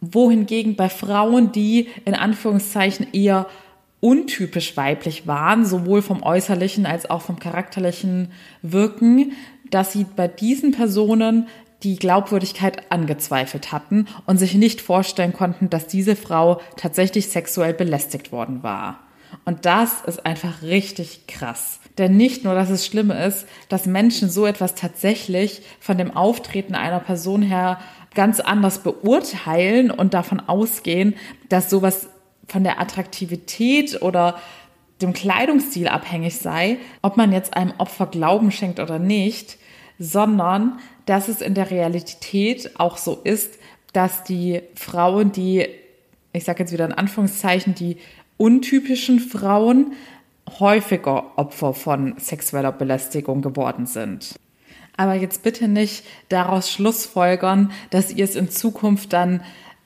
wohingegen 0.00 0.76
bei 0.76 0.88
Frauen, 0.88 1.52
die 1.52 1.88
in 2.04 2.14
Anführungszeichen 2.14 3.06
eher 3.12 3.46
untypisch 4.00 4.76
weiblich 4.76 5.26
waren, 5.26 5.64
sowohl 5.64 6.02
vom 6.02 6.22
äußerlichen 6.22 6.84
als 6.84 7.08
auch 7.08 7.22
vom 7.22 7.38
charakterlichen 7.38 8.30
Wirken, 8.60 9.32
dass 9.70 9.92
sie 9.92 10.04
bei 10.04 10.28
diesen 10.28 10.72
Personen 10.72 11.48
die 11.82 11.96
Glaubwürdigkeit 11.96 12.90
angezweifelt 12.90 13.72
hatten 13.72 14.06
und 14.26 14.38
sich 14.38 14.54
nicht 14.54 14.80
vorstellen 14.80 15.32
konnten, 15.32 15.70
dass 15.70 15.86
diese 15.86 16.16
Frau 16.16 16.60
tatsächlich 16.76 17.28
sexuell 17.28 17.74
belästigt 17.74 18.32
worden 18.32 18.62
war. 18.62 19.00
Und 19.44 19.64
das 19.66 20.02
ist 20.06 20.24
einfach 20.24 20.62
richtig 20.62 21.26
krass. 21.26 21.80
Denn 21.98 22.16
nicht 22.16 22.44
nur, 22.44 22.54
dass 22.54 22.70
es 22.70 22.86
schlimm 22.86 23.10
ist, 23.10 23.46
dass 23.68 23.86
Menschen 23.86 24.28
so 24.28 24.46
etwas 24.46 24.74
tatsächlich 24.74 25.62
von 25.80 25.96
dem 25.96 26.10
Auftreten 26.16 26.74
einer 26.74 27.00
Person 27.00 27.42
her 27.42 27.78
ganz 28.14 28.40
anders 28.40 28.80
beurteilen 28.80 29.90
und 29.90 30.14
davon 30.14 30.40
ausgehen, 30.40 31.14
dass 31.48 31.70
sowas 31.70 32.08
von 32.48 32.64
der 32.64 32.80
Attraktivität 32.80 34.02
oder 34.02 34.38
dem 35.02 35.12
Kleidungsstil 35.12 35.88
abhängig 35.88 36.36
sei, 36.36 36.78
ob 37.02 37.16
man 37.16 37.32
jetzt 37.32 37.56
einem 37.56 37.74
Opfer 37.78 38.06
Glauben 38.06 38.50
schenkt 38.50 38.80
oder 38.80 38.98
nicht, 38.98 39.58
sondern 39.98 40.78
dass 41.06 41.28
es 41.28 41.40
in 41.40 41.54
der 41.54 41.70
Realität 41.70 42.78
auch 42.78 42.96
so 42.96 43.20
ist, 43.22 43.58
dass 43.92 44.24
die 44.24 44.62
Frauen, 44.74 45.32
die, 45.32 45.66
ich 46.32 46.44
sage 46.44 46.60
jetzt 46.60 46.72
wieder 46.72 46.84
in 46.84 46.92
Anführungszeichen, 46.92 47.74
die 47.74 47.98
untypischen 48.36 49.20
Frauen 49.20 49.92
häufiger 50.58 51.38
Opfer 51.38 51.74
von 51.74 52.14
sexueller 52.18 52.72
Belästigung 52.72 53.42
geworden 53.42 53.86
sind. 53.86 54.34
Aber 54.96 55.14
jetzt 55.14 55.42
bitte 55.42 55.68
nicht 55.68 56.04
daraus 56.28 56.70
schlussfolgern, 56.70 57.72
dass 57.90 58.12
ihr 58.12 58.24
es 58.24 58.36
in 58.36 58.50
Zukunft 58.50 59.12
dann 59.12 59.42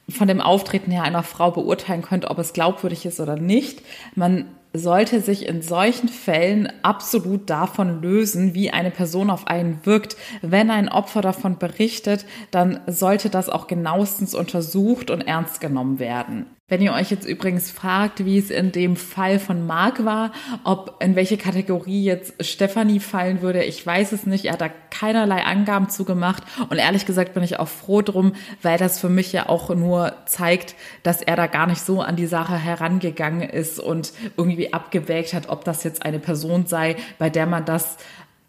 von 0.09 0.29
dem 0.29 0.41
Auftreten 0.41 0.91
her 0.91 1.03
einer 1.03 1.23
Frau 1.23 1.51
beurteilen 1.51 2.03
könnt, 2.03 2.31
ob 2.31 2.39
es 2.39 2.53
glaubwürdig 2.53 3.07
ist 3.07 3.21
oder 3.21 3.37
nicht. 3.37 3.83
Man 4.15 4.47
sollte 4.73 5.21
sich 5.21 5.47
in 5.47 5.63
solchen 5.63 6.09
Fällen 6.09 6.71
absolut 6.83 7.49
davon 7.49 8.03
lösen, 8.03 8.55
wie 8.55 8.71
eine 8.71 8.91
Person 8.91 9.31
auf 9.31 9.47
einen 9.47 9.81
wirkt. 9.85 10.17
Wenn 10.43 10.71
ein 10.71 10.89
Opfer 10.89 11.23
davon 11.23 11.59
berichtet, 11.59 12.27
dann 12.51 12.81
sollte 12.87 13.31
das 13.31 13.49
auch 13.49 13.67
genauestens 13.67 14.35
untersucht 14.35 15.11
und 15.11 15.23
ernst 15.23 15.61
genommen 15.61 15.99
werden. 15.99 16.47
Wenn 16.71 16.83
ihr 16.83 16.93
euch 16.93 17.11
jetzt 17.11 17.27
übrigens 17.27 17.71
fragt, 17.71 18.27
wie 18.27 18.37
es 18.37 18.51
in 18.51 18.73
dem 18.73 18.97
Fall 18.97 19.39
von 19.39 19.67
Marc 19.67 20.05
war, 20.05 20.33
ob 20.65 21.03
in 21.03 21.17
welche 21.17 21.39
Kategorie 21.39 22.05
jetzt 22.05 22.45
Stefanie 22.45 23.01
fallen 23.01 23.41
würde, 23.41 23.65
ich 23.65 23.85
weiß 23.87 24.13
es 24.13 24.27
nicht. 24.27 24.45
Er 24.45 24.53
hat 24.53 24.61
da 24.61 24.69
keinerlei 24.91 25.45
Angaben 25.45 25.89
zugemacht 25.89 26.43
und 26.69 26.77
ehrlich 26.77 27.07
gesagt 27.07 27.33
bin 27.33 27.43
ich 27.43 27.59
auch 27.59 27.69
froh 27.69 28.03
drum, 28.03 28.35
weil 28.61 28.77
das 28.77 29.01
für 29.01 29.09
mich 29.09 29.33
ja 29.33 29.49
auch 29.49 29.75
nur 29.75 30.13
zeigt, 30.27 30.75
dass 31.03 31.23
er 31.23 31.37
da 31.37 31.47
gar 31.47 31.67
nicht 31.67 31.81
so 31.81 32.03
an 32.03 32.17
die 32.17 32.27
Sache 32.27 32.59
herangegangen 32.59 33.49
ist 33.49 33.81
und 33.81 34.13
irgendwie 34.37 34.71
abgewägt 34.75 35.33
hat, 35.33 35.49
ob 35.49 35.65
das 35.65 35.85
jetzt 35.85 36.05
eine 36.05 36.19
Person 36.19 36.67
sei, 36.67 36.97
bei 37.19 37.31
der 37.31 37.47
man 37.47 37.65
das 37.65 37.97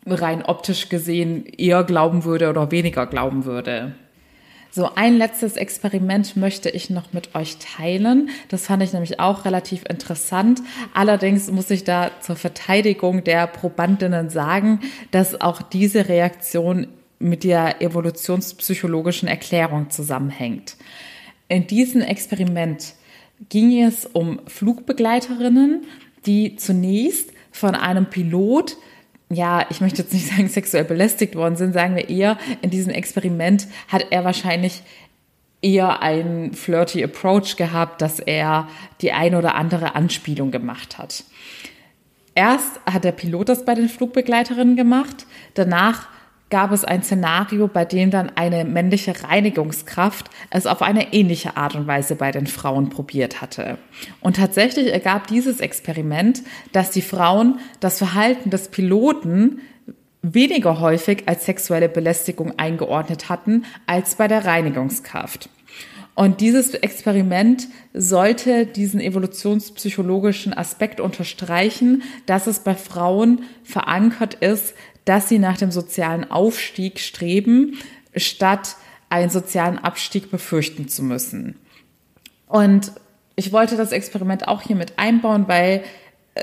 rein 0.05 0.43
optisch 0.43 0.89
gesehen 0.89 1.45
eher 1.45 1.85
glauben 1.85 2.25
würde 2.25 2.49
oder 2.49 2.69
weniger 2.69 3.05
glauben 3.05 3.45
würde. 3.45 3.95
So, 4.71 4.89
ein 4.93 5.17
letztes 5.17 5.57
Experiment 5.57 6.37
möchte 6.37 6.69
ich 6.69 6.91
noch 6.91 7.11
mit 7.11 7.33
euch 7.33 7.57
teilen. 7.57 8.29
Das 8.49 8.67
fand 8.67 8.83
ich 8.83 8.93
nämlich 8.93 9.19
auch 9.19 9.45
relativ 9.45 9.83
interessant. 9.89 10.61
Allerdings 10.93 11.49
muss 11.51 11.71
ich 11.71 11.83
da 11.83 12.11
zur 12.21 12.35
Verteidigung 12.35 13.23
der 13.23 13.47
Probandinnen 13.47 14.29
sagen, 14.29 14.81
dass 15.09 15.41
auch 15.41 15.63
diese 15.63 16.07
Reaktion 16.07 16.87
mit 17.17 17.43
der 17.43 17.81
evolutionspsychologischen 17.81 19.27
Erklärung 19.27 19.89
zusammenhängt. 19.89 20.77
In 21.47 21.65
diesem 21.65 22.01
Experiment 22.01 22.93
ging 23.49 23.83
es 23.83 24.05
um 24.05 24.39
Flugbegleiterinnen, 24.45 25.83
die 26.25 26.57
zunächst 26.57 27.31
von 27.51 27.73
einem 27.73 28.05
Pilot 28.05 28.77
ja, 29.29 29.65
ich 29.69 29.81
möchte 29.81 30.01
jetzt 30.01 30.13
nicht 30.13 30.27
sagen 30.27 30.47
sexuell 30.49 30.85
belästigt 30.85 31.35
worden 31.35 31.55
sind, 31.55 31.73
sagen 31.73 31.95
wir 31.95 32.09
eher, 32.09 32.37
in 32.61 32.69
diesem 32.69 32.91
Experiment 32.91 33.67
hat 33.87 34.07
er 34.09 34.23
wahrscheinlich 34.23 34.81
eher 35.61 36.01
einen 36.01 36.53
flirty 36.53 37.03
Approach 37.03 37.57
gehabt, 37.57 38.01
dass 38.01 38.19
er 38.19 38.67
die 39.01 39.11
eine 39.11 39.37
oder 39.37 39.55
andere 39.55 39.95
Anspielung 39.95 40.51
gemacht 40.51 40.97
hat. 40.97 41.23
Erst 42.33 42.79
hat 42.85 43.03
der 43.03 43.11
Pilot 43.11 43.49
das 43.49 43.65
bei 43.65 43.75
den 43.75 43.89
Flugbegleiterinnen 43.89 44.77
gemacht, 44.77 45.25
danach 45.55 46.07
gab 46.49 46.71
es 46.71 46.83
ein 46.83 47.03
Szenario, 47.03 47.67
bei 47.67 47.85
dem 47.85 48.11
dann 48.11 48.31
eine 48.35 48.65
männliche 48.65 49.23
Reinigungskraft 49.23 50.29
es 50.49 50.65
auf 50.65 50.81
eine 50.81 51.13
ähnliche 51.13 51.57
Art 51.57 51.75
und 51.75 51.87
Weise 51.87 52.15
bei 52.15 52.31
den 52.31 52.47
Frauen 52.47 52.89
probiert 52.89 53.41
hatte. 53.41 53.77
Und 54.21 54.37
tatsächlich 54.37 54.91
ergab 54.91 55.27
dieses 55.27 55.59
Experiment, 55.59 56.41
dass 56.71 56.91
die 56.91 57.01
Frauen 57.01 57.59
das 57.79 57.97
Verhalten 57.99 58.49
des 58.49 58.69
Piloten 58.69 59.61
weniger 60.21 60.79
häufig 60.79 61.23
als 61.27 61.45
sexuelle 61.45 61.87
Belästigung 61.87 62.57
eingeordnet 62.57 63.29
hatten 63.29 63.65
als 63.85 64.15
bei 64.15 64.27
der 64.27 64.45
Reinigungskraft. 64.45 65.49
Und 66.19 66.41
dieses 66.41 66.73
Experiment 66.73 67.69
sollte 67.93 68.65
diesen 68.65 68.99
evolutionspsychologischen 68.99 70.53
Aspekt 70.53 70.99
unterstreichen, 70.99 72.03
dass 72.25 72.45
es 72.45 72.59
bei 72.59 72.75
Frauen 72.75 73.43
verankert 73.63 74.33
ist, 74.33 74.73
dass 75.09 75.27
sie 75.27 75.39
nach 75.39 75.57
dem 75.57 75.71
sozialen 75.71 76.29
Aufstieg 76.29 76.99
streben, 76.99 77.79
statt 78.15 78.75
einen 79.09 79.31
sozialen 79.31 79.79
Abstieg 79.79 80.29
befürchten 80.29 80.87
zu 80.87 81.01
müssen. 81.01 81.55
Und 82.45 82.91
ich 83.35 83.51
wollte 83.51 83.75
das 83.75 83.91
Experiment 83.91 84.47
auch 84.47 84.61
hier 84.61 84.75
mit 84.75 84.99
einbauen, 84.99 85.47
weil 85.47 85.83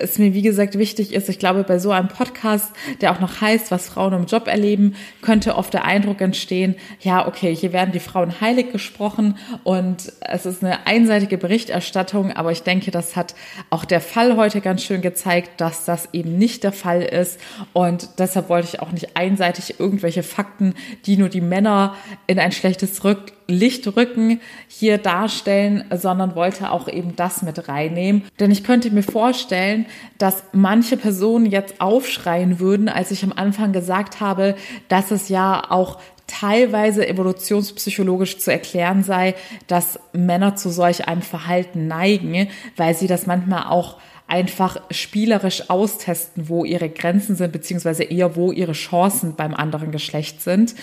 es 0.01 0.19
mir, 0.19 0.35
wie 0.35 0.43
gesagt, 0.43 0.79
wichtig 0.79 1.13
ist, 1.13 1.29
ich 1.29 1.39
glaube, 1.39 1.65
bei 1.65 1.79
so 1.79 1.91
einem 1.91 2.09
Podcast, 2.09 2.73
der 3.01 3.13
auch 3.13 3.21
noch 3.21 3.41
heißt, 3.41 3.71
was 3.71 3.89
Frauen 3.89 4.13
im 4.13 4.27
Job 4.27 4.49
erleben, 4.49 4.95
könnte 5.23 5.57
oft 5.57 5.73
der 5.75 5.85
Eindruck 5.85 6.21
entstehen, 6.21 6.77
ja, 7.01 7.27
okay, 7.27 7.55
hier 7.55 7.73
werden 7.73 7.93
die 7.93 8.01
Frauen 8.01 8.41
heilig 8.41 8.73
gesprochen 8.73 9.39
und 9.65 10.13
es 10.21 10.47
ist 10.47 10.63
eine 10.63 10.87
einseitige 10.87 11.39
Berichterstattung, 11.39 12.33
aber 12.33 12.53
ich 12.53 12.63
denke, 12.63 12.91
das 12.91 13.17
hat 13.17 13.35
auch 13.71 13.85
der 13.85 14.01
Fall 14.01 14.37
heute 14.37 14.61
ganz 14.61 14.83
schön 14.83 15.03
gezeigt, 15.03 15.61
dass 15.61 15.85
das 15.85 16.09
eben 16.13 16.39
nicht 16.39 16.65
der 16.65 16.73
Fall 16.73 17.03
ist 17.03 17.41
und 17.73 18.09
deshalb 18.19 18.49
wollte 18.49 18.69
ich 18.69 18.81
auch 18.81 18.93
nicht 18.93 19.17
einseitig 19.17 19.79
irgendwelche 19.79 20.23
Fakten, 20.23 20.75
die 21.07 21.17
nur 21.17 21.29
die 21.29 21.41
Männer 21.41 21.95
in 22.27 22.39
ein 22.39 22.53
schlechtes 22.53 23.05
Rück 23.05 23.36
Lichtrücken 23.49 24.41
hier 24.69 24.99
darstellen, 24.99 25.85
sondern 25.95 26.35
wollte 26.35 26.71
auch 26.71 26.89
eben 26.89 27.15
das 27.17 27.43
mit 27.43 27.69
reinnehmen. 27.69 28.25
Denn 28.41 28.51
ich 28.51 28.65
könnte 28.65 28.91
mir 28.91 29.03
vorstellen, 29.03 29.87
dass 30.19 30.43
manche 30.53 30.97
Personen 30.97 31.47
jetzt 31.47 31.81
aufschreien 31.81 32.59
würden, 32.59 32.89
als 32.89 33.11
ich 33.11 33.23
am 33.23 33.33
Anfang 33.33 33.73
gesagt 33.73 34.21
habe, 34.21 34.57
dass 34.89 35.11
es 35.11 35.29
ja 35.29 35.63
auch 35.71 35.99
teilweise 36.27 37.07
evolutionspsychologisch 37.07 38.39
zu 38.39 38.51
erklären 38.51 39.05
sei, 39.05 39.35
dass 39.69 40.01
Männer 40.13 40.57
zu 40.57 40.71
solch 40.71 41.07
einem 41.07 41.23
Verhalten 41.23 41.87
neigen, 41.87 42.49
weil 42.77 42.95
sie 42.95 43.07
das 43.07 43.27
manchmal 43.27 43.67
auch 43.69 43.99
einfach 44.27 44.81
spielerisch 44.91 45.71
austesten, 45.71 46.49
wo 46.49 46.65
ihre 46.65 46.89
Grenzen 46.89 47.37
sind, 47.37 47.53
beziehungsweise 47.53 48.03
eher 48.03 48.35
wo 48.35 48.51
ihre 48.51 48.73
Chancen 48.73 49.37
beim 49.37 49.55
anderen 49.55 49.93
Geschlecht 49.93 50.43
sind. 50.43 50.75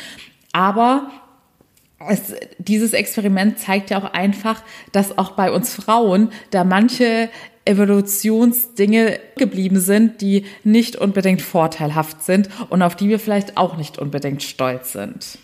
Aber 0.54 1.10
es, 2.10 2.34
dieses 2.58 2.94
Experiment 2.94 3.60
zeigt 3.60 3.90
ja 3.90 4.00
auch 4.00 4.14
einfach, 4.14 4.62
dass 4.92 5.18
auch 5.18 5.32
bei 5.32 5.52
uns 5.52 5.74
Frauen 5.74 6.30
da 6.52 6.64
manche 6.64 7.30
Evolutionsdinge 7.66 9.20
geblieben 9.38 9.80
sind, 9.80 10.22
die 10.22 10.46
nicht 10.64 10.96
unbedingt 10.98 11.42
vorteilhaft 11.42 12.24
sind 12.24 12.50
und 12.70 12.82
auf 12.82 12.96
die 12.96 13.10
wir 13.10 13.20
vielleicht 13.20 13.58
auch 13.58 13.78
nicht 13.78 13.98
unbedingt 13.98 14.44
stolz 14.44 14.94
sind. 14.94 15.38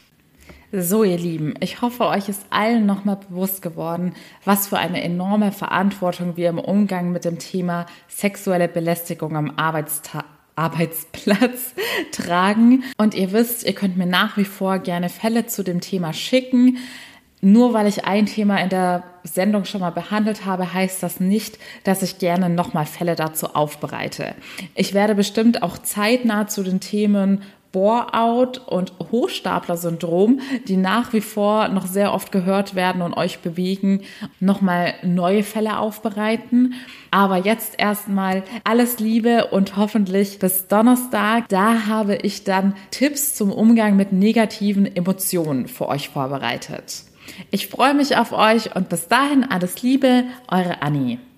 So, 0.71 1.03
ihr 1.03 1.17
Lieben, 1.17 1.55
ich 1.61 1.81
hoffe, 1.81 2.05
euch 2.05 2.29
ist 2.29 2.45
allen 2.51 2.85
nochmal 2.85 3.17
bewusst 3.27 3.63
geworden, 3.63 4.13
was 4.45 4.67
für 4.67 4.77
eine 4.77 5.01
enorme 5.01 5.51
Verantwortung 5.51 6.37
wir 6.37 6.49
im 6.49 6.59
Umgang 6.59 7.11
mit 7.11 7.25
dem 7.25 7.39
Thema 7.39 7.87
sexuelle 8.07 8.67
Belästigung 8.67 9.35
am 9.35 9.53
Arbeitstag 9.55 10.25
Arbeitsplatz 10.59 11.73
tragen. 12.11 12.83
Und 12.97 13.15
ihr 13.15 13.31
wisst, 13.31 13.65
ihr 13.65 13.73
könnt 13.73 13.97
mir 13.97 14.05
nach 14.05 14.37
wie 14.37 14.45
vor 14.45 14.79
gerne 14.79 15.09
Fälle 15.09 15.45
zu 15.45 15.63
dem 15.63 15.79
Thema 15.81 16.13
schicken. 16.13 16.77
Nur 17.41 17.73
weil 17.73 17.87
ich 17.87 18.03
ein 18.03 18.25
Thema 18.25 18.57
in 18.57 18.67
der 18.67 19.03
Sendung 19.23 19.63
schon 19.63 19.79
mal 19.79 19.91
behandelt 19.91 20.45
habe, 20.45 20.73
heißt 20.73 21.01
das 21.01 21.21
nicht, 21.21 21.57
dass 21.85 22.03
ich 22.03 22.19
gerne 22.19 22.49
nochmal 22.49 22.85
Fälle 22.85 23.15
dazu 23.15 23.55
aufbereite. 23.55 24.35
Ich 24.75 24.93
werde 24.93 25.15
bestimmt 25.15 25.63
auch 25.63 25.77
zeitnah 25.77 26.47
zu 26.47 26.63
den 26.63 26.81
Themen 26.81 27.41
Bore-out 27.71 28.57
und 28.67 28.93
Hochstapler-Syndrom, 29.11 30.39
die 30.67 30.77
nach 30.77 31.13
wie 31.13 31.21
vor 31.21 31.67
noch 31.67 31.85
sehr 31.85 32.13
oft 32.13 32.31
gehört 32.31 32.75
werden 32.75 33.01
und 33.01 33.13
euch 33.13 33.39
bewegen, 33.39 34.01
nochmal 34.39 34.95
neue 35.03 35.43
Fälle 35.43 35.79
aufbereiten. 35.79 36.73
Aber 37.11 37.37
jetzt 37.37 37.75
erstmal 37.77 38.43
alles 38.63 38.99
Liebe 38.99 39.47
und 39.47 39.77
hoffentlich 39.77 40.39
bis 40.39 40.67
Donnerstag. 40.67 41.47
Da 41.49 41.85
habe 41.87 42.15
ich 42.15 42.43
dann 42.43 42.75
Tipps 42.91 43.35
zum 43.35 43.51
Umgang 43.51 43.95
mit 43.95 44.11
negativen 44.11 44.85
Emotionen 44.95 45.67
für 45.67 45.87
euch 45.87 46.09
vorbereitet. 46.09 47.03
Ich 47.51 47.67
freue 47.67 47.93
mich 47.93 48.17
auf 48.17 48.31
euch 48.31 48.75
und 48.75 48.89
bis 48.89 49.07
dahin 49.07 49.43
alles 49.43 49.81
Liebe, 49.81 50.25
eure 50.49 50.81
Annie. 50.81 51.19